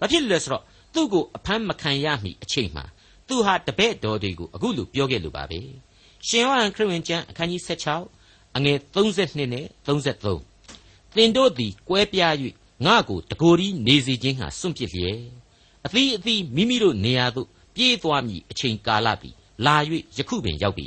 [0.00, 0.62] ဘာဖြစ်လို့လဲဆိုတော့
[0.94, 2.84] သူ့ကိုအဖမ်းမခံရမီအချိန်မှာ
[3.28, 5.60] သူဟာတပည့်တော်တွေကိုအခုလိုပြောခဲ့လို့ပါပဲ
[6.26, 7.62] ရှင်ယောဟန်ခရစ်ဝင်ကျမ်းအခန်းကြီး
[8.08, 12.34] 16အငယ်32နဲ့33သင်တို့သည်ကွဲပြား၍
[12.86, 15.20] ငါ့ကိုတကိုယ်ဒီနေစီခြင်းဟာစွန့်ပစ်လျက်
[15.86, 19.76] အသီးအသီးမိမိတို့နေရာသို့ပြေးသွားမည်အချိန်ကာလသည်လာ၍
[20.16, 20.86] ယခုပင်ရောက်ပြီ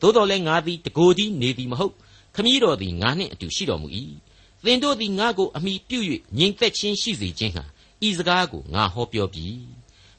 [0.00, 1.94] သို့တော်လည်းငါသည်တကိုယ်ဒီနေသည်မဟုတ်
[2.34, 3.88] ခမည်းတော်သည်ငါနှင့်အတူရှိတော်မူ၏
[4.64, 5.98] သင်တို့သည်ငါကိုအမိပြု၍
[6.38, 7.64] ငြိမ်သက်ခြင်းရှိစေခြင်းဟာ
[8.06, 9.46] ဤစကားကိုငါဟောပြောပြီ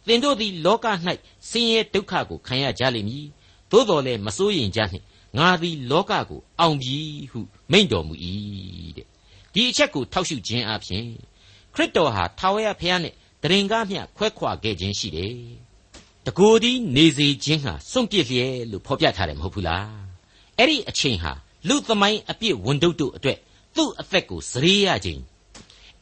[0.07, 0.85] သင်တို့သည်လောက၌
[1.49, 3.25] ဆင်းရဲဒုက္ခကိုခံရကြလိမ့်မည်
[3.71, 5.05] သို့တော်လည်းမစိုးရင်ကြနှင့်
[5.37, 6.97] ငါသည်လောကကိုအောင်ပြီ
[7.31, 7.39] ဟု
[7.71, 8.13] မိန့်တော်မူ၏
[8.97, 9.07] တဲ့
[9.53, 11.05] ဒီအချက်ကိုထောက်ရှုခြင်းအပြင်
[11.73, 15.33] ခရစ်တော်ဟာထာဝရဘုရားနှင့်တရင်ကားမျှခွဲခွာခဲ့ခြင်းရှိတယ်
[16.25, 19.89] တကိုယ်ဒီနေစေခြင်းဟာစွန့်ပစ်လျက်လို့ဖော်ပြထားတယ်မဟုတ်ဘူးလား
[20.57, 21.31] အဲ့ဒီအချိန်ဟာ
[21.67, 23.37] လူသမိုင်းအပြစ်ဝန်တုတ်တို့အတွက်
[23.77, 25.21] သူ့အသက်ကိုစရေရခြင်း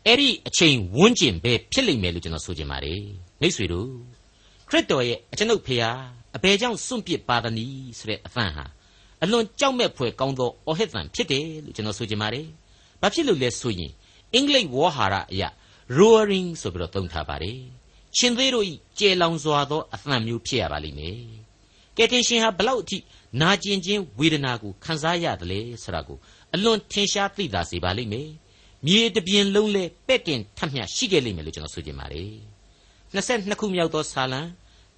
[0.06, 3.02] အဲ့ဒီအချိန်ဝန်းကျင်ပဲဖြစ်လိမ့်မယ်လို့ကျွန်တော်ဆိုချင်ပါတယ်
[3.42, 3.90] မိတ်ဆွေတို့
[4.70, 5.92] ခရစ်တော်ရဲ့အကျွန်ုပ်ဖေဟာ
[6.36, 8.66] အဘယ်ကြောင့်စွန့်ပစ်ပါသနည်းဆိုတဲ့အသံဟာ
[9.24, 12.48] အလွန်ကြောက်မဲ့ဖွယ်ကောင်းသောအော်ဟစ်သံဖြစ်တယ်လို့ကျွန်တော်ဆိုချင်ပါတယ်
[13.02, 13.92] ဘာဖြစ်လို့လဲဆိုရင်
[14.34, 15.50] အင်္ဂလိပ်ဝေါ်ဟာရအရာ
[15.98, 17.60] roaring ဆိုပြီးတော့သုံးထားပါတယ်
[18.18, 21.20] ရှင်သေးတို့ဤကျေလောင်စွာသောအသံမျိုးဖြစ်ရပါလိမ့်မယ်
[21.98, 22.98] ကယ်တင်ရှင်ဟာဘလောက်အထိ
[23.42, 26.18] နာကျင်ခြင်းဝေဒနာကိုခံစားရတယ်လေဆိုတာကို
[26.56, 28.30] အလွန်ထင်ရှားသိသာစေပါလိမ့်မယ်
[28.86, 32.32] မြေတပြင်လုံးလဲပဲ့တင်ထပ်မြရှိခဲ့လိမ့်မယ်လို့ကျွန်တော်ဆိုချင်ပါတယ်
[33.14, 34.42] 22ခုမြောက်သောဆာလံ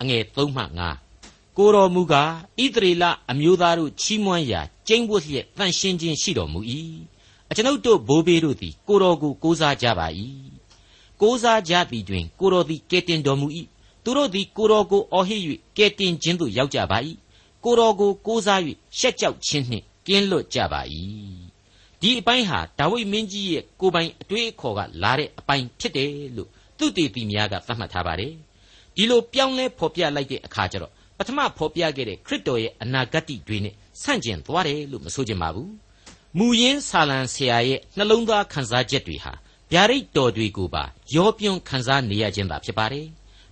[0.02, 0.63] အငယ်3မှ
[1.10, 2.32] 5ကိုတော်မူကား
[2.63, 6.60] ဣသရေလအမျိုးသားတို့ချီးမွမ်းရာကျိန်းဝတ်လျက်တန်ရှင်းခြင်းရှိတော်မူ၏
[7.50, 10.08] အကျွန်ုပ်တို့ဘိုးဘေးတို့သည်ကိုတော်ကိုကိုးစားကြပါ၏
[11.22, 13.48] ကိုးစားကြသည်တွင်ကိုတော်သည်ကဲတင်တော်မူ၏
[14.04, 15.41] သူတို့သည်ကိုတော်ကိုအော်ဟစ်၍
[15.78, 16.98] ကဲတင်ခြင်းသို့ရောက်ကြပါ၏
[17.63, 18.60] ကိုတော်ကိုကိုးစား၍
[18.98, 20.82] ရှက်ကြောက်ခြင်းနှင့်ကင်းလွတ်ကြပါ၏
[22.08, 28.34] ဒီအပိုင်းဟာဒါဝိဒ်မင်းကြီးရဲ့ကိုယ်ပိုင်အတွေးအခေါ်ကလာတဲ့အပိုင်းဖြစ်တယ်လို့သူတေသီများကသတ်မှတ်ထားပါတယ်
[28.96, 35.72] ဒီလိုပြောင်းလဲဖော်ပြလိုက်တဲ့အခါကျတော့ပထမဖော်ပြခဲ့တဲ့ခရစ်တော်ရဲ့အနာဂတ်တွေနဲ့ဆန့်ကျင်သွားတယ်လို့မဆိုချင်ပါဘူး
[36.38, 39.34] မူရင်းဆာလံဆရာရဲ့နှလုံးသားခန်းစားချက်တွေဟာ
[39.72, 40.84] ဗျာဒိတ်တော်တွေကိုပါ
[41.15, 43.08] ရောပြွန်းခန်းစားနေရခြင်းသာဖြစ်ပါတယ်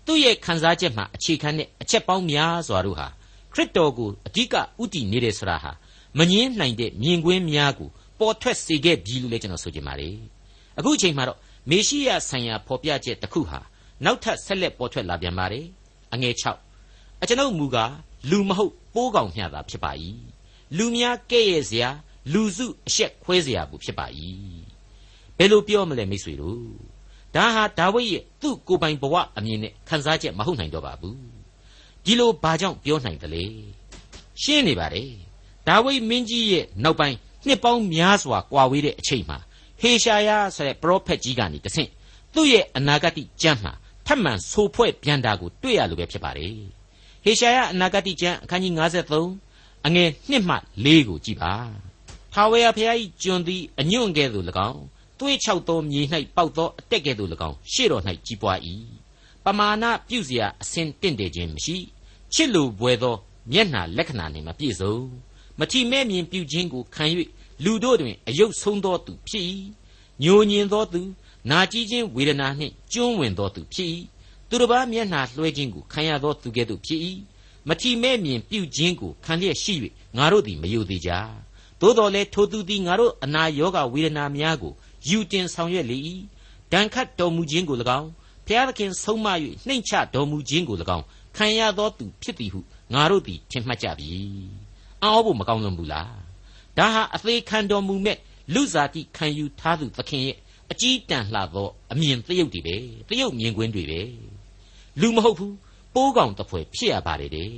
[0.05, 3.07] သူ့ရဲ့ခန်းစားချက်မှာအခြေခံတဲ့အချက်ပေါင်းများစွာတို့ဟာ
[3.53, 5.71] ခရစ်တော်ကိုအဓိကဥတည်နေတယ်ဆိုတာဟာ
[6.17, 7.89] မငင်းနိုင်တဲ့မြင်ကွင်းများကို
[8.19, 10.15] ပေါ်ထွက်စေခဲ့ပြီလို့လည်းကျွန်တော်ဆိုချင်ပါတယ်
[10.77, 13.59] အခုအချိန်မှာတော့မေရှိယဆိုင်ရာဖော်ပြချက်တစ်ခုဟာ
[14.05, 15.65] နောက်ထပ်ဆက်လက်ပေါ်ထွက်လာပြန်ပါတယ်
[16.13, 16.35] အငယ်
[16.77, 17.93] 6အကျွန်ုပ်မူကား
[18.29, 19.91] လူမဟုတ်ပိုးကောင်မျှတာဖြစ်ပါ၏
[20.77, 21.89] လူများကဲ့ရဲ့စရာ
[22.33, 24.05] လူစုအဆက်ခွဲစရာဘူးဖြစ်ပါ၏
[25.37, 26.63] ဘယ်လိုပြောမလဲမိတ်ဆွေတို့
[27.35, 31.19] ဒါဟာဒါဝိဒ်ရဲ့သူ့ကိုယ်ပိုင်ဘဝအမြင်နဲ့ခံစားချက်မဟုတ်နိုင်တော့ပါဘူး
[32.05, 33.45] ဒီလိုဘာကြောင့်ပြောနိုင်တယ်လဲ
[34.41, 35.11] ရှင်းနေပါတယ်
[35.67, 39.38] ဒါဝိဒ်မင်းကြီးရဲ့နောက်ပိုင်း နှစ်ပေါင်းများစွာကွာဝေးတဲ့အချိန်မှာ
[39.80, 41.90] ဟေရှာယဆိုတဲ့ပရောဖက်ကြီးကနေတဆင့်
[42.34, 43.72] သူ့ရဲ့အနာဂတ်ကျမ်းမှာ
[44.06, 46.54] ထပ်မံဆိုဖွဲ့ပြန်တာကိုတွေ့ရလို့ပဲဖြစ်ပါတယ်
[47.24, 48.72] ဟေရှာယအနာဂတ်ကျမ်းအခန်းကြီး
[49.28, 51.52] 53အငယ်1မှ4ကိုကြည့်ပါ
[52.32, 54.82] ထာဝရဘုရား၏ကျွန်သည်အညွန့်ကဲ့သို့၎င်း
[55.18, 56.02] သွေးချောက်သောမြေ၌
[56.36, 58.58] ပေါက်သောအတက်ကဲ့သို့၎င်းရှေ့တော်၌ကြီးပွား၏
[59.44, 61.76] ပမာဏပြုเสียအစဉ်တင့်တယ်ခြင်းမရှိ
[62.34, 63.14] ချစ်လိုပွေသော
[63.52, 64.94] မျက်နှာလက္ခဏာနှင့်မပြည့်စုံ
[65.59, 67.05] မထီမဲ့မြင်ပြုခြင်းကိုခံ၍
[67.63, 69.45] လူတို့တွင်အယုတ်ဆုံးသောသူဖြစ်၏
[70.23, 71.01] ညိုညင်သောသူ
[71.49, 73.89] နာကြည်ခြင်းဝေဒနာနှင့်ကျွမ်းဝင်သောသူဖြစ်၏
[74.49, 76.99] သူတစ်ပါးမျက်နှာလွှဲခြင်းကိုခံရသောသူကဲ့သို့ဖြစ်၏
[77.67, 79.73] မထီမဲ့မြင်ပြုခြင်းကိုခံလျက်ရှိ၍
[80.17, 81.11] ငါတို့သည်မယုံသေးကြ
[81.81, 84.73] သို့တော်လည်းထိုသူသည်ငါတို့အနာရောဂါဝေဒနာများကို
[85.07, 85.97] ယူတင်ဆောင်ရွက်လေ၏
[86.71, 88.09] ဒဏ်ခတ်တော်မူခြင်းကို၎င်း
[88.47, 89.27] ဖျားသခင်ဆုံးမ၍
[89.67, 91.05] နှိမ့်ချတော်မူခြင်းကို၎င်း
[91.37, 92.59] ခံရသောသူဖြစ်သည်ဟု
[92.93, 94.64] ငါတို့သည်ထင်မှတ်ကြပြီ
[95.05, 96.11] အောဖို့မကောင်းလွန်ဘူးလား
[96.77, 98.17] ဒါဟာအသေးခံတော်မူမဲ့
[98.53, 100.37] လူစားတိခံယူထားသူသခင်ရဲ့
[100.71, 102.75] အကြီးတန်းလှသောအမြင်သရုပ်တွေပဲ
[103.09, 104.01] သရုပ်မြင်ကွင်းတွေပဲ
[105.01, 105.55] လူမဟုတ်ဘူး
[105.93, 107.51] ပိုးကောင်တစ်ဖွဲဖြစ်ရပါတယ်တဲ့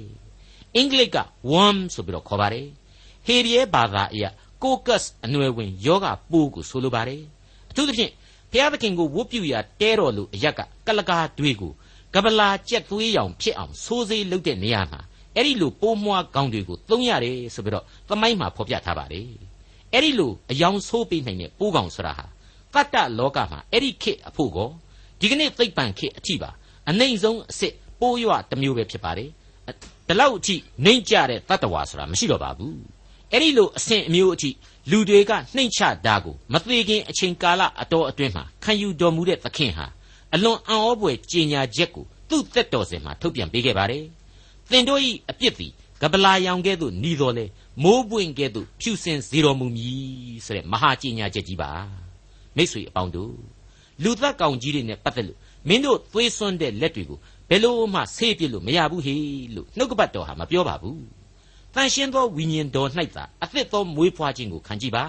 [0.75, 1.17] အင်္ဂလိပ်က
[1.51, 2.67] worm ဆိုပြီးတော့ခေါ်ပါတယ်
[3.25, 4.23] ဟေရီယဘာသာအရ
[4.63, 7.21] caucus အနွယ်ဝင်ယောဂပိုးကိုဆိုလိုပါတယ်
[7.69, 8.12] အထူးသဖြင့်
[8.51, 11.71] ဘုရားသခင်ကိုဝတ်ပြုရာတဲတော်လူအရက်ကကလကာတွေကို
[12.13, 15.01] ကပလာကြက်သွေးရောင်ဖြစ်အောင်ဆိုးစေးလုပ်တဲ့နေရာမှာ
[15.38, 19.30] အဲ့ဒီလိုပိုးမွှားကောင်းတွေကိုသုံးရတယ်ဆိုပြီးတော့သမိုင်းမှာဖော်ပြထားပါတယ်
[19.93, 22.26] အဲ့ဒီလိုအယောင်ဆိုးပေးနိုင်တဲ့ပိုးကောင်ဆိုတာဟာ
[22.73, 24.69] တတ္တလောကမှာအဲ့ဒီခေတ်အဖို့ကော
[25.19, 26.50] ဒီကနေ့သိပ္ပံခေတ်အထိပါ
[26.89, 29.30] အနိုင်ဆုံးအစ်စ်ပိုးရွတစ်မျိုးပဲဖြစ်ပါတယ်
[30.08, 32.78] ဒီလောက်အထိနှိမ့်ကြတဲ့တတ္တဝါဆိုတာမရှိတော့ပါဘူး
[33.32, 34.50] အဲ့ဒီလိုအဆင့်အမျိုးအထိ
[34.91, 39.86] လူတွေကနှိမ့်ချတာကိုမသေးခင်အချိန်ကာလအတော်အတွင်းမှာခံယူတော်မူတဲ့သခင်ဟာ
[40.34, 44.04] အလွန်အံ့ဩဖွယ်ကြေညာချက်ကိုသူ့သက်တော်စင်မှာထုတ်ပြန်ပေးခဲ့ပါတယ်
[44.71, 47.45] သင်တို့၏အပြစ်သည်ကပလာရောင်ကဲ့သို့ဤတော်လေ
[47.84, 51.71] မိုးပွင့်ကဲ့သို့ဖြူစင်စေတော်မူမည်ဆိုတဲ့မဟာကြေညာချက်ကြီးပါ
[52.56, 53.34] မိတ်ဆွေအပေါင်းတို့
[54.03, 59.15] လူသက်ကောင်ကြီးတွေနဲ့ပတ်သက်လို့မင်းတို့သွေးစွန်းတဲ့လက်တွေကိုဘယ်လို့မှဆေးပြစ်လို့မရဘူးဟေ
[59.56, 61.03] လို့နှုတ်ကပတ်တော်ဟာမပြောပါဘူး
[61.73, 65.06] တန်ရှင်းသောဝိညာဉ်တော်၌သာအသစ်သောမွေးဖွားခြင်းကိုခံကြည့်ပါ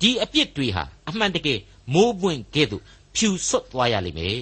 [0.00, 1.58] ဒီအပြစ်တွေဟာအမှန်တကယ်
[1.94, 2.82] မိုးပွင့်ကဲ့သို့
[3.16, 4.40] ဖြူဆွတ်သွားရလိမ့်မယ်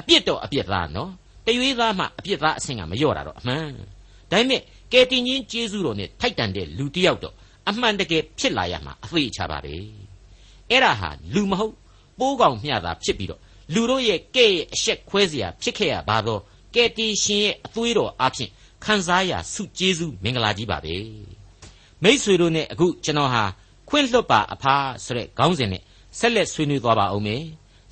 [0.00, 1.12] အပြစ်တော့အပြစ်သားနော်
[1.47, 3.71] တရွေးသားမှအပြစ်သားအဆင့်ကမလျော့တာတော့အမှန်
[4.31, 7.35] ဒါပေမဲ့ကယ်တင်ရှင်ကျေးဇူးတော်နဲ့ထိုက်တန်တဲ့လူတစ်ယောက်တော့
[7.69, 9.75] အမှန်တကယ်ဖြစ်လာရမှာအသေးချပါပဲ
[10.69, 11.73] အဲ့ဒါဟာလူမဟုတ်
[12.19, 13.41] ပိုးကောင်မျှတာဖြစ်ပြီးတော့
[13.73, 16.41] လူတို့ရဲ့ကဲ့ရဲ့အဆက်ခွဲเสียဖြစ်ခဲ့ရပါတော့
[16.75, 18.49] ကယ်တင်ရှင်ရဲ့အသွေးတော်အဖြစ်
[18.83, 20.95] ခံစားရဆုကျေးဇူးမင်္ဂလာကြီးပါပဲ
[22.03, 23.43] မိษွေတို့နဲ့အခုကျွန်တော်ဟာ
[23.89, 25.81] ခွင့်လွတ်ပါအဖာဆိုတဲ့ခေါင်းစဉ်နဲ့
[26.19, 27.43] ဆက်လက်ဆွေးနွေးသွားပါအောင်မယ်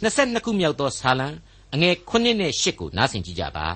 [0.04, 1.28] 22ခုမြောက်သောဇာလံ
[1.75, 3.69] အငယ်9နဲ့10ကိုနားဆင်ကြည့်ကြပါ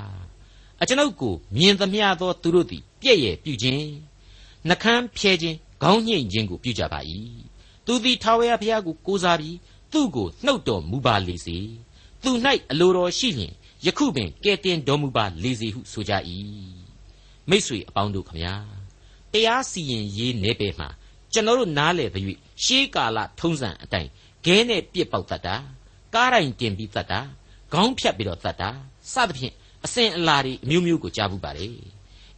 [0.81, 3.85] အကျွန်ုပ်ကိုမြင်သမျှသောသူတို့သည်ပြည့်ရဲ့ပြုခြင်း
[4.69, 7.01] နှကမ်းဖြဲခြင်းခေါင်းညှိန်ခြင်းကိုပြုကြပါ၏
[7.87, 9.57] သူသည်ထာဝရဘုရားကိုကိုးစားပြီး
[9.93, 11.59] သူ့ကိုနှုတ်တော်မူပါလေစေ
[12.23, 12.31] သူ၌
[12.71, 13.53] အလိုတော်ရှိလျင်
[13.85, 16.13] ယခုပင်ကဲတင်တော်မူပါလေစေဟုဆိုကြ၏
[17.49, 18.55] မိษွေအပေါင်းတို့ခမညာ
[19.33, 20.89] တရားစီရင်ရေးနေပေမှာ
[21.33, 24.11] ကျွန်တော်တို့နားလေသရွေ့ရှေးကာလထုံးစံအတိုင်း
[24.45, 25.57] ခဲနဲ့ပြစ်ပေါက်တတ်တာ
[26.15, 27.21] ကားတိုင်တင်ပြီးတတ်တာ
[27.73, 28.71] ခေါင်းဖြတ်ပြီးတော့တတ်တာ
[29.13, 29.55] စသဖြင့်
[29.85, 31.75] အစဉ်အလာတွေအမျိုးမျိုးကိုကြားဘူးပါတယ်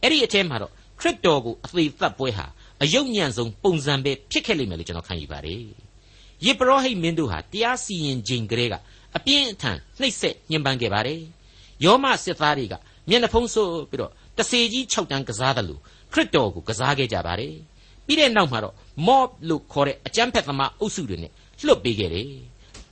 [0.01, 2.45] အဲ့ဒီအထဲမှာတော့ခရစ်တော်ကိုအသေးသက်ပွဲဟာ
[2.83, 5.61] အယုတ်ညံ့ဆုံးပုံစံပဲဖြစ်ခဲ့လိမ့်မယ်လို့ကျွန်တော်ခံယူပါတယ်
[6.45, 8.75] ယေပရောဟိတ်မင်းတို့ဟာတရားစီရင်ခြင်းကလေးက
[9.17, 11.19] အပြင်းအထန်နှိပ်စက်ညှဉ်းပန်းခဲ့ပါတယ်
[11.83, 12.73] ယောမစစ်သားတွေက
[13.09, 15.81] မျက်နှာဖုံးဆိုးပြီးတော့တစေကြီး6တန်းကစားတယ်လို့
[16.13, 17.55] ခရစ်တော်ကိုကစားခဲ့ကြပါတယ်
[18.05, 18.75] ပြီးတဲ့နောက်မှာတော့
[19.07, 21.31] mob လို့ခေါ်တဲ့အကြမ်းဖက်သမားအုပ်စုတွေနဲ့
[21.65, 22.27] လွတ်ပေးခဲ့တယ်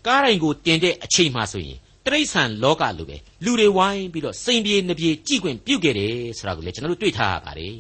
[0.08, 7.79] ကားတိုင်ကိုတင်တဲ့အချိန်မှဆိုရင် တရိษံလောကလိုပဲလူတွေဝိုင်းပြီးတော့စိန်ပြေနှပြေကြည်ခွင့်ပြုတ်ခဲ့တယ်ဆိုတာကိုလည်းကျွန်တော်တို့တွေ့ထားရပါတယ်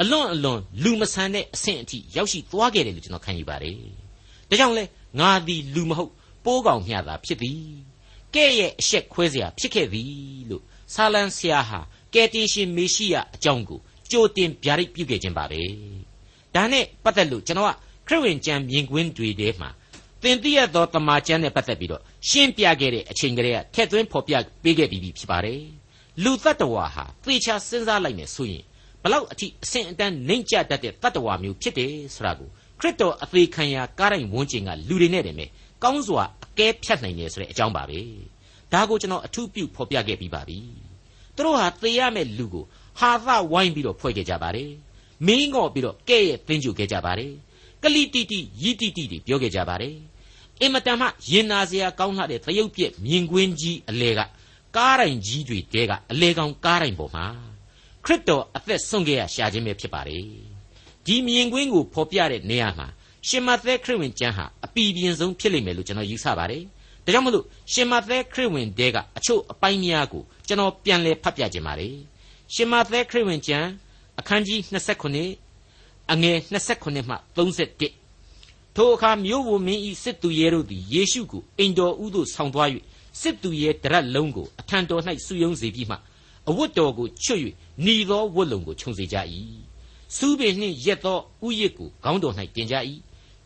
[0.00, 3.76] အလွန်အလွန်လူမဆန်တဲ့အဆင့်အထိရောက်ရှိသွားခဲ့တယ်လို့ကျွန်တော်ခံယူပါတယ်
[4.48, 4.84] ဒါကြောင့်လဲ
[5.20, 6.10] ငါသည်လူမဟုတ်
[6.44, 7.60] ပိုးကောင်မျှတာဖြစ်သည်
[8.34, 10.62] ကဲ့ရဲ့အဆက်ခွဲเสียဖြစ်ခဲ့သည်လို့
[10.94, 11.80] ဆာလန်ဆရာဟာ
[12.14, 15.60] ကယ်တင်ရှင်မေရှိယအကြောင်းကိုကြိုတင်ဗျာဒိတ်ပြုခဲ့ခြင်းပါပဲ
[16.54, 17.72] ဒါနဲ့ပတ်သက်လို့ကျွန်တော်က
[18.08, 19.70] ခရစ်ဝင်ကျမ်းမြင်ကွင်းတွေထဲမှာ
[20.22, 24.33] သင်သိရသောတမန်ကျမ်းနဲ့ပတ်သက်ပြီးတော့ ရှင်းပြခဲ့တဲ့အချိန်ကလေးကထက်သွင်းဖော်ပြ
[24.63, 25.61] ပေးခဲ့ပြီးပြီဖြစ်ပါတယ်
[26.23, 28.63] လူတ attva ဟာသေချာစဉ်းစားလိုက်မယ်ဆိုရင်
[29.03, 35.49] ဘလောက်အထိအဆင့်အတန်းနှိမ့်ကျတတ်တဲ့တ attva မျိုးဖြစ်တယ်ဆိုတာကိုခရစ်တော်အသေးခံရာကားတိုင်းဝန်းကျင်ကလူတွေနဲ့တည်းမဲ့
[35.83, 37.99] ကောင်းစွာအကဲဖြတ်နိုင်တယ်ဆိုတဲ့အကြောင်းပါပဲ
[38.73, 40.59] ဒါကိုကျွန်တော်အထူးပြုဖော်ပြခဲ့ပြီးပါပြီ
[41.35, 42.65] သူတို့ဟာသေရမဲ့လူကို
[42.99, 44.71] ဟာသဝိုင်းပြီးတော့ဖွဲ့ခဲ့ကြပါတယ်
[45.27, 47.33] မင်းငေါ့ပြီးတော့ကဲ့ရဲ့သင်ကြုခဲ့ကြပါတယ်
[47.83, 49.95] ကလိတိတိယီတိတိတွေပြောခဲ့ကြပါတယ်
[50.61, 54.19] အင်မတန်မှရင်နာစရာကောင်းလှတဲ့သရုပ်ပြက်မြင်ကွင်းကြီးအလေက
[54.75, 57.25] ကားတိုင်ကြီးတွေတဲကအလေကောင်ကားတိုင်ပေါ်မှာ
[58.05, 60.25] ခရစ်တော်အသက်ဆုံးခဲ့ရရှာခြင်းပဲဖြစ်ပါတယ်
[61.05, 62.87] ဒီမြင်ကွင်းကိုဖော်ပြတဲ့နေရာမှာ
[63.27, 66.63] ရှင်မသက်ခရစ်ဝင်ကျမ်းဟာအပီပြင်းဆုံးဖြစ်လိမ့်မယ်လို့ကျွန်တော်ယူဆပါတယ်
[67.05, 71.95] ဒါကြောင့်မလို့ရှင်မသက်ခရစ်ဝင်တဲကအချို့အပိုင်းများကိုကျွန်တော်ပြန်လည်ဖတ်ပြခြင်းပါတယ်
[72.53, 73.69] ရှင်မသက်ခရစ်ဝင်ကျမ်း
[74.19, 74.59] အခန်းကြီး
[75.35, 76.37] 29အငယ်
[76.69, 78.04] 29မှ31
[78.75, 82.69] ထိုအခါမြို့ဝန်မင်းဤစစ်သူရဲတို့သည်ယေရှုကိုအိမ်တော်ဦးသို့ဆောင်သွား၍
[83.21, 85.97] စစ်သူရဲတရက်လုံးကိုအထံတော်၌စုယုံစေပြီးမှ
[86.49, 87.41] အဝတ်တော်ကိုချွတ်၍
[87.83, 89.17] หนีသောဝတ်လုံကိုခြုံစေကြ၏
[90.15, 92.75] စူးပင်နှင့်ရက်သောဥယျစ်ကိုခေါင်းတော်၌တင်ကြ၏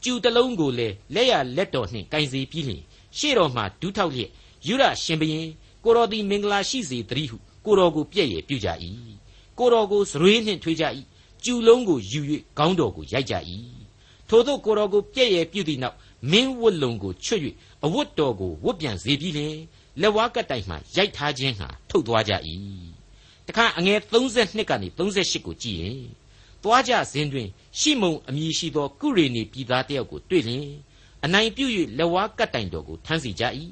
[0.03, 2.83] ကျူတလုံးကိုလည်းလက်ရလက်တော်နှင့်ကင်စေပြီးလျှင်
[3.17, 4.29] ရှေ့တော်မှဒူးထောက်လျက်
[4.67, 5.47] ယူရရှင်ဘရင်
[5.83, 8.69] ကိုတော်သည်မင်္ဂလာရှိစေတည်းဟုကိုတော်ကိုပြည့်ရပြုကြ၏
[9.57, 10.85] ကိုတော်ကိုစရွေးနှင့်ထွေးကြ၏
[11.43, 12.19] ကျူလုံးကိုယူ၍
[12.57, 13.35] ခေါင်းတော်ကိုရိုက်ကြ၏
[14.29, 15.95] ထို့သောကိုတော်ကိုပြည့်ရပြုသည့်နောက်
[16.31, 17.41] မင်းဝတ်လုံကိုချွတ်၍
[17.85, 19.55] အဝတ်တော်ကိုဝတ်ပြန်စေပြီးလျှင်
[20.01, 22.33] လက်ဝါးကတိုင်မှရိုက်ထားခြင်းဟာထုတ်သွားကြ၏
[23.47, 26.01] တခါအငယ်32ကနေ38ကိုကြည့်ရင်
[26.63, 27.47] သွားကြစဉ်တွင်
[27.79, 30.67] ရှိမုန်အမည်ရှိသောကုရေနေပြည်သားတယောက်ကိုတွေ့လျင်
[31.23, 31.65] အနိုင်ပြု၍
[31.97, 33.43] လက်ဝါးကတိုင်တော်ကိုထမ်းစီကြ၏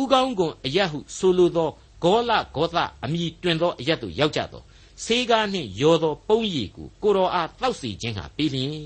[0.00, 1.70] ဥကောင်းကွန်အရဟုဆိုလိုသော
[2.02, 4.62] ဂောလဂောသအမည်တွင်သောအရသို့ရောက်ကြသော
[5.04, 8.84] ဆေးကားနှင့်ရောသောပုံးရည်ကိုကိုတော်အားတောက်စီခြင်းဟာပေးလျင်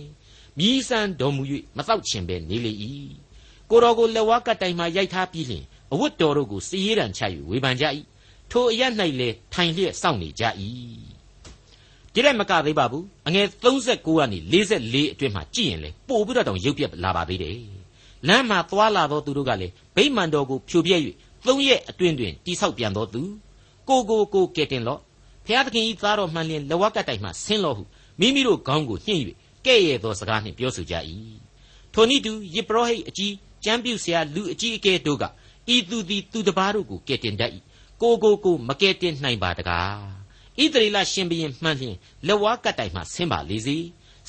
[0.58, 1.42] မြည်ဆန်းတော်မူ၍
[1.76, 2.72] မတောက်ချင်ပဲနေလေ၏
[3.70, 7.84] ကိုတော်ကိုလက်ဝါးကတိုင်မှရိုက်ထားပြီးလျင်အဝတ်တော်တို့ကိုစီးရန်ချ၍ဝေဖန်ကြ၏
[8.50, 8.82] ထိုအရ၌
[9.20, 10.44] လေထိုင်လျက်စောင့်နေကြ၏
[12.12, 17.56] ဒီလည်းမကသေးပါဘူးအငယ်39ကနေ44အတွင်းမှာကြည့်ရင်လေပို့ပြီးတော့တောင်ရုပ်ပြက်လာပါသေးတယ်
[18.28, 20.96] လမ်းမှာသွာလာသောသူတို့ကလည်းဗိမာန်တော်ကိုဖြိုပြဲ၍
[21.46, 23.22] သုံးရက်အတွင်းတွင်တိဆောက်ပြန်တော်သူ
[23.88, 25.00] ကိုကိုကိုကဲတင်လော့
[25.46, 27.82] ဖျားသခင်ဤသားတော်မှန်လျင်လဝကတိုင်မှဆင်းလော့ဟု
[28.20, 29.20] မိမိတို့ခေါင်းကိုညှိ့၍
[29.66, 30.94] ကဲ့ရဲ့သောစကားနှင့်ပြောဆိုကြ၏
[31.92, 35.24] ထိုနည်းတူယေဘရဟိတ်အကြီးကျမ်းပြုဆရာလူအကြီးအကဲတို့က
[35.74, 37.52] ဤသူသည်သူတပားတို့ကိုကဲ့တင်တတ်၏
[38.02, 39.96] ကိုကိုကိုမကဲ့တင်နိုင်ပါတကား
[40.60, 43.78] ဣသရေလရှင်ဘရင်မှန်လျင်လက်ဝါးကတိုင်မှဆင်းပါလေစေ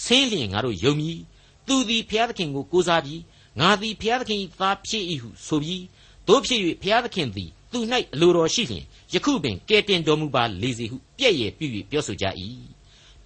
[0.04, 1.20] ဆင်းလျင်ငါတို့ယုံမည်
[1.68, 3.22] သူသည်ဖျားသခင်ကိုကိုးစားပြီး
[3.60, 5.84] ငါသည်ဖျားသခင်၏သားဖြစ်၏ဟုဆိုပြီး
[6.28, 7.80] တို့ဖြစ်၍ဖျားသခင်သည်သူ၌
[8.14, 12.26] အလိုတော်ရှိလျင်ယခုပင်ကဲတင်တော်မူပါလေစေဟုပြည့်ရဲ့ပြု၍ပြောဆိုကြ၏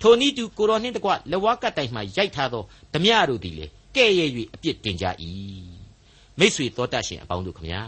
[0.03, 2.63] ထိုနည်းတူကိုတော်နှင့်တကွလက်ဝါးကတိုင်မှရိုက်ထားသော
[2.93, 5.05] ဓမြတို့သည်လေကဲ့ရဲ့၍အပြစ်တင်ကြ၏
[6.39, 7.81] မိษွေတော်တတ်ရှင်အပေါင်းတို့ခမညာ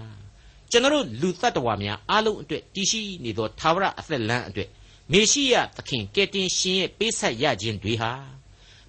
[0.71, 4.69] ကျွန်တော်လူတ attva များအားလုံးအတွက်တည်ရှိနေသောသာဝရအသက်လမ်းအတွက်
[5.11, 8.11] မေရှိယသခင်ကယ်တင်ရှင်ရဲ့ပေးဆက်ရခြင်းတွေဟာ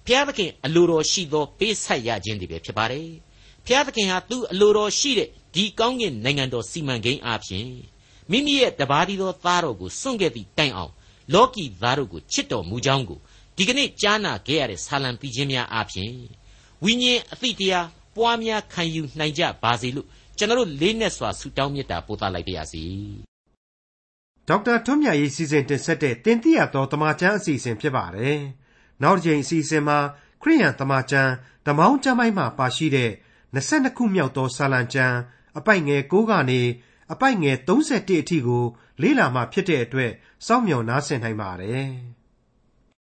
[0.05, 3.09] ဘုရားသခင်အလိုတော်ရှိသောပေးဆက်ရခြင်းတွေပဲဖြစ်ပါတယ်
[3.65, 7.67] ဘုရားသခင်ဟာသူ့အလိုတော်ရှိတဲ့ဒီကောင်းကင်နိုင်ငံတော်စီမံကိန်းအပြင်
[8.31, 10.91] မိမိရဲ့တပါးဒီသောသားတော်ကိုစွန့်ခဲ့သည့်တိုင်အောင်
[11.33, 13.19] လောကီသားတို့ကိုချစ်တော်မူကြောင်းကို
[13.55, 16.13] ဒီကနေ့ကြားနာခဲ့ရတဲ့ဆာလံပီခြင်းများအပြင်
[16.83, 22.83] ဝိညာဉ်အသိတရားပွားများခံယူနိုင်ကြပါစေလို့ကျွန်တော်လေးနဲ့စွာဆုတောင်းမေတ္တာပို့သလိုက်ပါရစေ
[24.47, 28.37] ဒေါက်တာထွန်းမြတ်ရေးစီစဉ်တင်ဆက်တဲ့တင်ပြတော်တမချန်းအစီအစဉ်ဖြစ်ပါတယ်
[29.03, 29.97] နောက်တစ်ချိန်အစီအစဉ်မှာ
[30.41, 31.31] ခရိယန်တမချန်း
[31.65, 33.11] ဓမောင်းကျမ်းပိုင်းမှာပါရှိတဲ့
[33.53, 35.17] 22ခုမြောက်သောဆာလံကျမ်း
[35.57, 36.61] အပိုက်ငယ်6ကနေ
[37.11, 38.63] အပိုက်ငယ်31အထိကို
[39.01, 40.11] လေ့လာမှဖြစ်တဲ့အတွက်
[40.45, 41.85] စောင့်မျှော်နားဆင်နိုင်ပါတယ်။